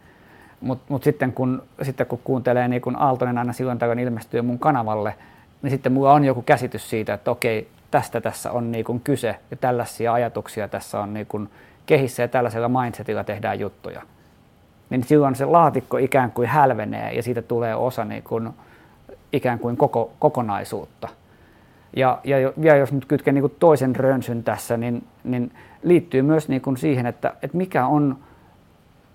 Mutta 0.61 0.85
mut 0.89 1.05
sitten, 1.05 1.33
kun, 1.33 1.63
sitten 1.83 2.07
kun 2.07 2.21
kuuntelee 2.25 2.69
niin 2.69 2.83
kun 2.83 2.97
Aaltonen 2.97 3.39
aina 3.39 3.53
silloin 3.53 3.79
tällöin 3.79 3.99
ilmestyy 3.99 4.43
mun 4.43 4.59
kanavalle, 4.59 5.15
niin 5.63 5.71
sitten 5.71 5.93
mulla 5.93 6.13
on 6.13 6.25
joku 6.25 6.43
käsitys 6.43 6.91
siitä, 6.91 7.15
että 7.15 7.31
okei, 7.31 7.69
tästä 7.91 8.21
tässä 8.21 8.53
on 8.53 8.73
niin 8.73 8.85
kun 8.85 9.01
kyse 9.01 9.37
ja 9.51 9.57
tällaisia 9.57 10.13
ajatuksia 10.13 10.69
tässä 10.69 11.01
on 11.01 11.15
niin 11.15 11.27
kun 11.27 11.49
kehissä 11.87 12.23
ja 12.23 12.29
tällaisella 12.29 12.69
mindsetilla 12.69 13.25
tehdään 13.25 13.61
juttuja. 13.61 14.03
Niin 14.91 15.05
silloin 15.05 15.35
se 15.35 15.45
laatikko 15.45 15.97
ikään 15.97 16.31
kuin 16.31 16.49
hälvenee 16.49 17.13
ja 17.13 17.23
siitä 17.23 17.43
tulee 17.43 17.75
osa 17.75 18.05
niin 18.05 18.23
kun, 18.23 18.55
ikään 19.33 19.59
kuin 19.59 19.77
koko, 19.77 20.13
kokonaisuutta. 20.19 21.09
Ja, 21.97 22.19
ja, 22.25 22.53
ja 22.57 22.77
jos 22.77 22.93
nyt 22.93 23.05
kytken 23.05 23.35
niin 23.35 23.55
toisen 23.59 23.97
rönsyn 23.97 24.43
tässä, 24.45 24.77
niin, 24.77 25.05
niin 25.25 25.53
liittyy 25.83 26.23
myös 26.23 26.49
niin 26.49 26.63
kuin 26.63 26.77
siihen, 26.77 27.07
että, 27.07 27.35
että 27.43 27.57
mikä 27.57 27.87
on 27.87 28.19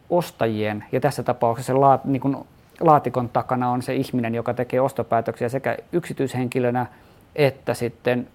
ostajien, 0.10 0.84
ja 0.92 1.00
tässä 1.00 1.24
tapauksessa 1.24 1.82
la, 1.82 2.00
niin 2.04 2.22
kuin 2.22 2.38
laatikon 2.80 3.30
takana 3.30 3.70
on 3.70 3.82
se 3.82 3.96
ihminen, 3.96 4.36
joka 4.36 4.54
tekee 4.54 4.82
ostopäätöksiä 4.82 5.50
sekä 5.50 5.78
yksityishenkilönä 5.92 6.86
että 7.36 7.74
sitten 7.74 8.28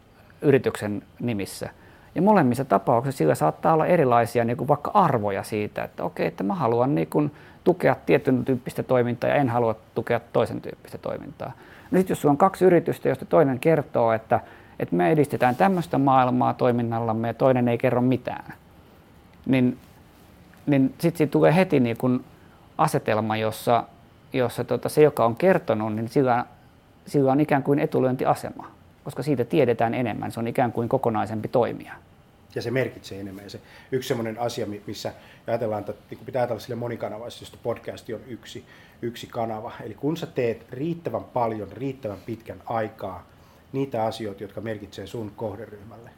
yrityksen 0.43 1.03
nimissä. 1.21 1.71
Ja 2.15 2.23
molemmissa 2.23 2.65
tapauksissa 2.65 3.19
sillä 3.19 3.35
saattaa 3.35 3.75
olla 3.75 3.87
erilaisia 3.87 4.45
niin 4.45 4.57
kuin 4.57 4.69
vaikka 4.69 4.91
arvoja 4.95 5.43
siitä, 5.43 5.85
että 5.85 6.05
okei, 6.05 6.27
että 6.27 6.45
mä 6.45 6.55
haluan 6.55 6.95
niin 6.95 7.09
kuin 7.09 7.33
tukea 7.65 7.97
tietyn 8.07 8.45
tyyppistä 8.45 8.83
toimintaa 8.83 9.31
ja 9.31 9.37
en 9.37 9.49
halua 9.49 9.75
tukea 9.95 10.21
toisen 10.33 10.61
tyyppistä 10.61 10.99
toimintaa. 10.99 11.53
No 11.91 11.99
sitten 11.99 12.13
jos 12.13 12.21
sulla 12.21 12.33
on 12.33 12.39
kaksi 12.39 12.65
yritystä, 12.65 13.09
joista 13.09 13.25
toinen 13.25 13.59
kertoo, 13.59 14.13
että, 14.13 14.41
että 14.79 14.97
me 14.97 15.11
edistetään 15.11 15.57
tämmöistä 15.57 15.99
maailmaa 15.99 16.55
toiminnallamme 16.55 17.29
ja 17.29 17.35
toinen 17.35 17.69
ei 17.69 17.79
kerro 17.79 18.01
mitään, 18.01 18.55
niin 19.47 19.79
niin 20.71 20.95
sitten 20.99 21.19
siitä 21.19 21.31
tulee 21.31 21.57
heti 21.57 21.81
niin 21.81 21.97
kun 21.97 22.25
asetelma, 22.79 23.37
jossa, 23.37 23.85
jossa 24.33 24.65
tota, 24.65 24.89
se, 24.89 25.03
joka 25.03 25.25
on 25.25 25.37
kertonut, 25.37 25.95
niin 25.95 26.09
sillä, 26.09 26.45
sillä 27.07 27.33
on 27.33 27.41
ikään 27.41 27.63
kuin 27.63 27.79
etulyöntiasema, 27.79 28.71
koska 29.11 29.23
siitä 29.23 29.45
tiedetään 29.45 29.95
enemmän. 29.95 30.33
Se 30.33 30.41
on 30.41 30.49
ikään 30.49 30.73
kuin 30.73 30.89
kokonaisempi 30.89 31.49
toimija. 31.49 31.93
Ja 32.55 32.63
se 32.63 32.71
merkitsee 32.71 33.21
enemmän. 33.21 33.45
Ja 33.45 33.51
se 33.51 33.61
yksi 33.93 34.09
sellainen 34.09 34.39
asia, 34.39 34.67
missä 34.87 35.13
ajatellaan, 35.47 35.81
että 35.81 35.95
niin 36.11 36.25
pitää 36.27 36.41
ajatella 36.41 36.61
sille 36.61 36.75
monikanavaisesti, 36.75 37.59
podcasti 37.63 38.15
on 38.15 38.21
yksi, 38.27 38.65
yksi 39.03 39.27
kanava. 39.27 39.73
Eli 39.85 39.95
kun 39.95 40.17
sä 40.17 40.27
teet 40.27 40.67
riittävän 40.71 41.25
paljon, 41.25 41.73
riittävän 41.73 42.19
pitkän 42.27 42.63
aikaa 42.67 43.27
niitä 43.73 44.05
asioita, 44.05 44.43
jotka 44.43 44.61
merkitsee 44.61 45.07
sun 45.07 45.33
kohderyhmälle, 45.37 46.11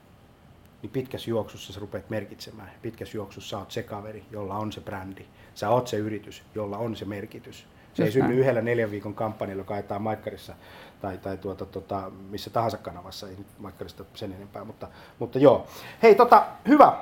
niin 0.83 0.91
pitkässä 0.91 1.31
juoksussa 1.31 1.73
sä 1.73 1.81
rupeat 1.81 2.11
merkitsemään. 2.11 2.71
Pitkässä 2.83 3.17
juoksussa 3.17 3.51
sä 3.51 3.59
oot 3.59 3.71
se 3.71 3.83
kaveri, 3.83 4.25
jolla 4.31 4.57
on 4.57 4.73
se 4.73 4.81
brändi. 4.81 5.25
Sä 5.55 5.71
oot 5.71 5.89
se 5.89 5.97
yritys, 5.97 6.43
jolla 6.55 6.79
on 6.79 6.97
se 6.97 7.05
merkitys. 7.05 7.67
Se 7.95 8.03
Just 8.03 8.07
ei 8.07 8.13
synny 8.13 8.29
näin. 8.29 8.39
yhdellä 8.41 8.63
neljän 8.63 8.91
viikon 8.91 9.15
kampanjalla, 9.15 9.61
joka 9.61 9.75
ajetaan 9.75 10.03
Maikkarissa 10.03 10.55
tai, 11.01 11.19
tai 11.19 11.37
tuota, 11.37 11.67
tuota, 11.67 12.11
missä 12.31 12.51
tahansa 12.51 12.77
kanavassa, 12.77 13.29
ei 13.29 13.37
nyt 13.37 13.47
Maikkarista 13.59 14.05
sen 14.15 14.33
enempää, 14.33 14.65
mutta, 14.65 14.89
mutta 15.19 15.39
joo. 15.39 15.67
Hei, 16.03 16.15
tota, 16.15 16.45
hyvä. 16.69 16.93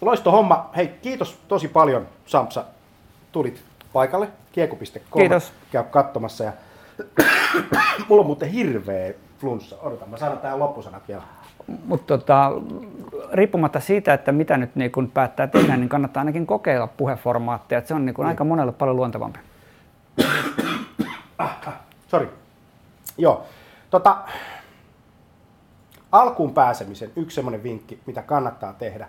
Loisto 0.00 0.30
homma. 0.30 0.70
Hei, 0.76 0.88
kiitos 0.88 1.38
tosi 1.48 1.68
paljon 1.68 2.08
Sampsa. 2.26 2.64
Tulit 3.32 3.62
paikalle. 3.92 4.28
Kieku.com. 4.52 5.20
Kiitos. 5.20 5.52
Käy 5.72 5.84
katsomassa. 5.84 6.44
Ja... 6.44 6.52
Mulla 8.08 8.20
on 8.20 8.26
muuten 8.26 8.48
hirveä 8.48 9.12
flunssa. 9.38 9.76
Odotan, 9.82 10.08
mä 10.08 10.16
sanon 10.16 10.38
tähän 10.38 10.58
loppusanat 10.58 11.08
vielä. 11.08 11.22
Mutta 11.86 12.18
tota, 12.18 12.52
riippumatta 13.32 13.80
siitä, 13.80 14.14
että 14.14 14.32
mitä 14.32 14.56
nyt 14.56 14.76
niin 14.76 14.92
kun 14.92 15.10
päättää 15.10 15.46
tehdä, 15.46 15.76
niin 15.76 15.88
kannattaa 15.88 16.20
ainakin 16.20 16.46
kokeilla 16.46 16.86
puheformaattia. 16.86 17.78
Että 17.78 17.88
se 17.88 17.94
on 17.94 18.06
niin 18.06 18.14
kun 18.14 18.26
aika 18.26 18.44
monelle 18.44 18.72
paljon 18.72 18.96
luontevampi. 18.96 19.38
Ah, 21.38 21.58
ah, 21.66 21.74
sorry. 22.08 22.28
Joo. 23.18 23.46
Tota, 23.90 24.16
alkuun 26.12 26.54
pääsemisen 26.54 27.12
yksi 27.16 27.34
semmoinen 27.34 27.62
vinkki, 27.62 28.00
mitä 28.06 28.22
kannattaa 28.22 28.72
tehdä, 28.72 29.08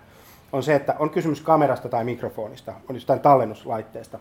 on 0.52 0.62
se, 0.62 0.74
että 0.74 0.94
on 0.98 1.10
kysymys 1.10 1.40
kamerasta 1.40 1.88
tai 1.88 2.04
mikrofonista, 2.04 2.74
on 2.88 2.96
jostain 2.96 3.20
tallennuslaitteesta, 3.20 4.18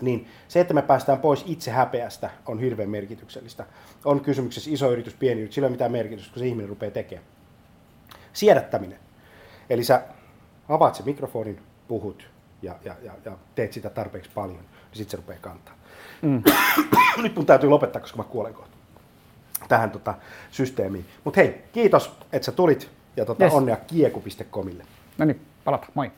niin 0.00 0.28
se, 0.48 0.60
että 0.60 0.74
me 0.74 0.82
päästään 0.82 1.18
pois 1.18 1.44
itse 1.46 1.70
häpeästä, 1.70 2.30
on 2.46 2.60
hirveän 2.60 2.90
merkityksellistä. 2.90 3.66
On 4.04 4.20
kysymyksessä 4.20 4.70
iso 4.70 4.92
yritys, 4.92 5.14
pieni 5.14 5.40
yritys, 5.40 5.54
sillä 5.54 5.66
ei 5.66 5.68
ole 5.68 5.74
mitään 5.74 5.92
merkitystä, 5.92 6.32
kun 6.32 6.38
se 6.38 6.46
ihminen 6.46 6.68
rupeaa 6.68 6.90
tekemään. 6.90 7.26
Siedättäminen. 8.32 8.98
Eli 9.70 9.84
sä 9.84 10.02
avaat 10.68 10.94
se 10.94 11.02
mikrofonin, 11.02 11.60
puhut 11.88 12.30
ja, 12.62 12.74
ja, 12.84 12.94
ja, 13.02 13.12
ja 13.24 13.32
teet 13.54 13.72
sitä 13.72 13.90
tarpeeksi 13.90 14.30
paljon, 14.34 14.60
niin 14.96 15.08
sitten 15.08 15.10
se 15.10 15.16
rupeaa 15.16 15.38
kantaa. 15.40 15.74
Mm. 16.22 16.42
Nyt 17.22 17.36
mun 17.36 17.46
täytyy 17.46 17.68
lopettaa, 17.68 18.00
koska 18.00 18.16
mä 18.16 18.24
kuolen 18.24 18.54
kohta 18.54 18.76
tähän 19.68 19.90
tota, 19.90 20.14
systeemiin. 20.50 21.06
Mutta 21.24 21.40
hei, 21.40 21.64
kiitos, 21.72 22.12
että 22.32 22.46
sä 22.46 22.52
tulit 22.52 22.90
ja 23.16 23.24
tota, 23.24 23.44
yes. 23.44 23.54
onnea 23.54 23.76
kieku.comille. 23.76 24.84
No 25.18 25.24
niin, 25.24 25.40
palata. 25.64 25.86
Moi. 25.94 26.10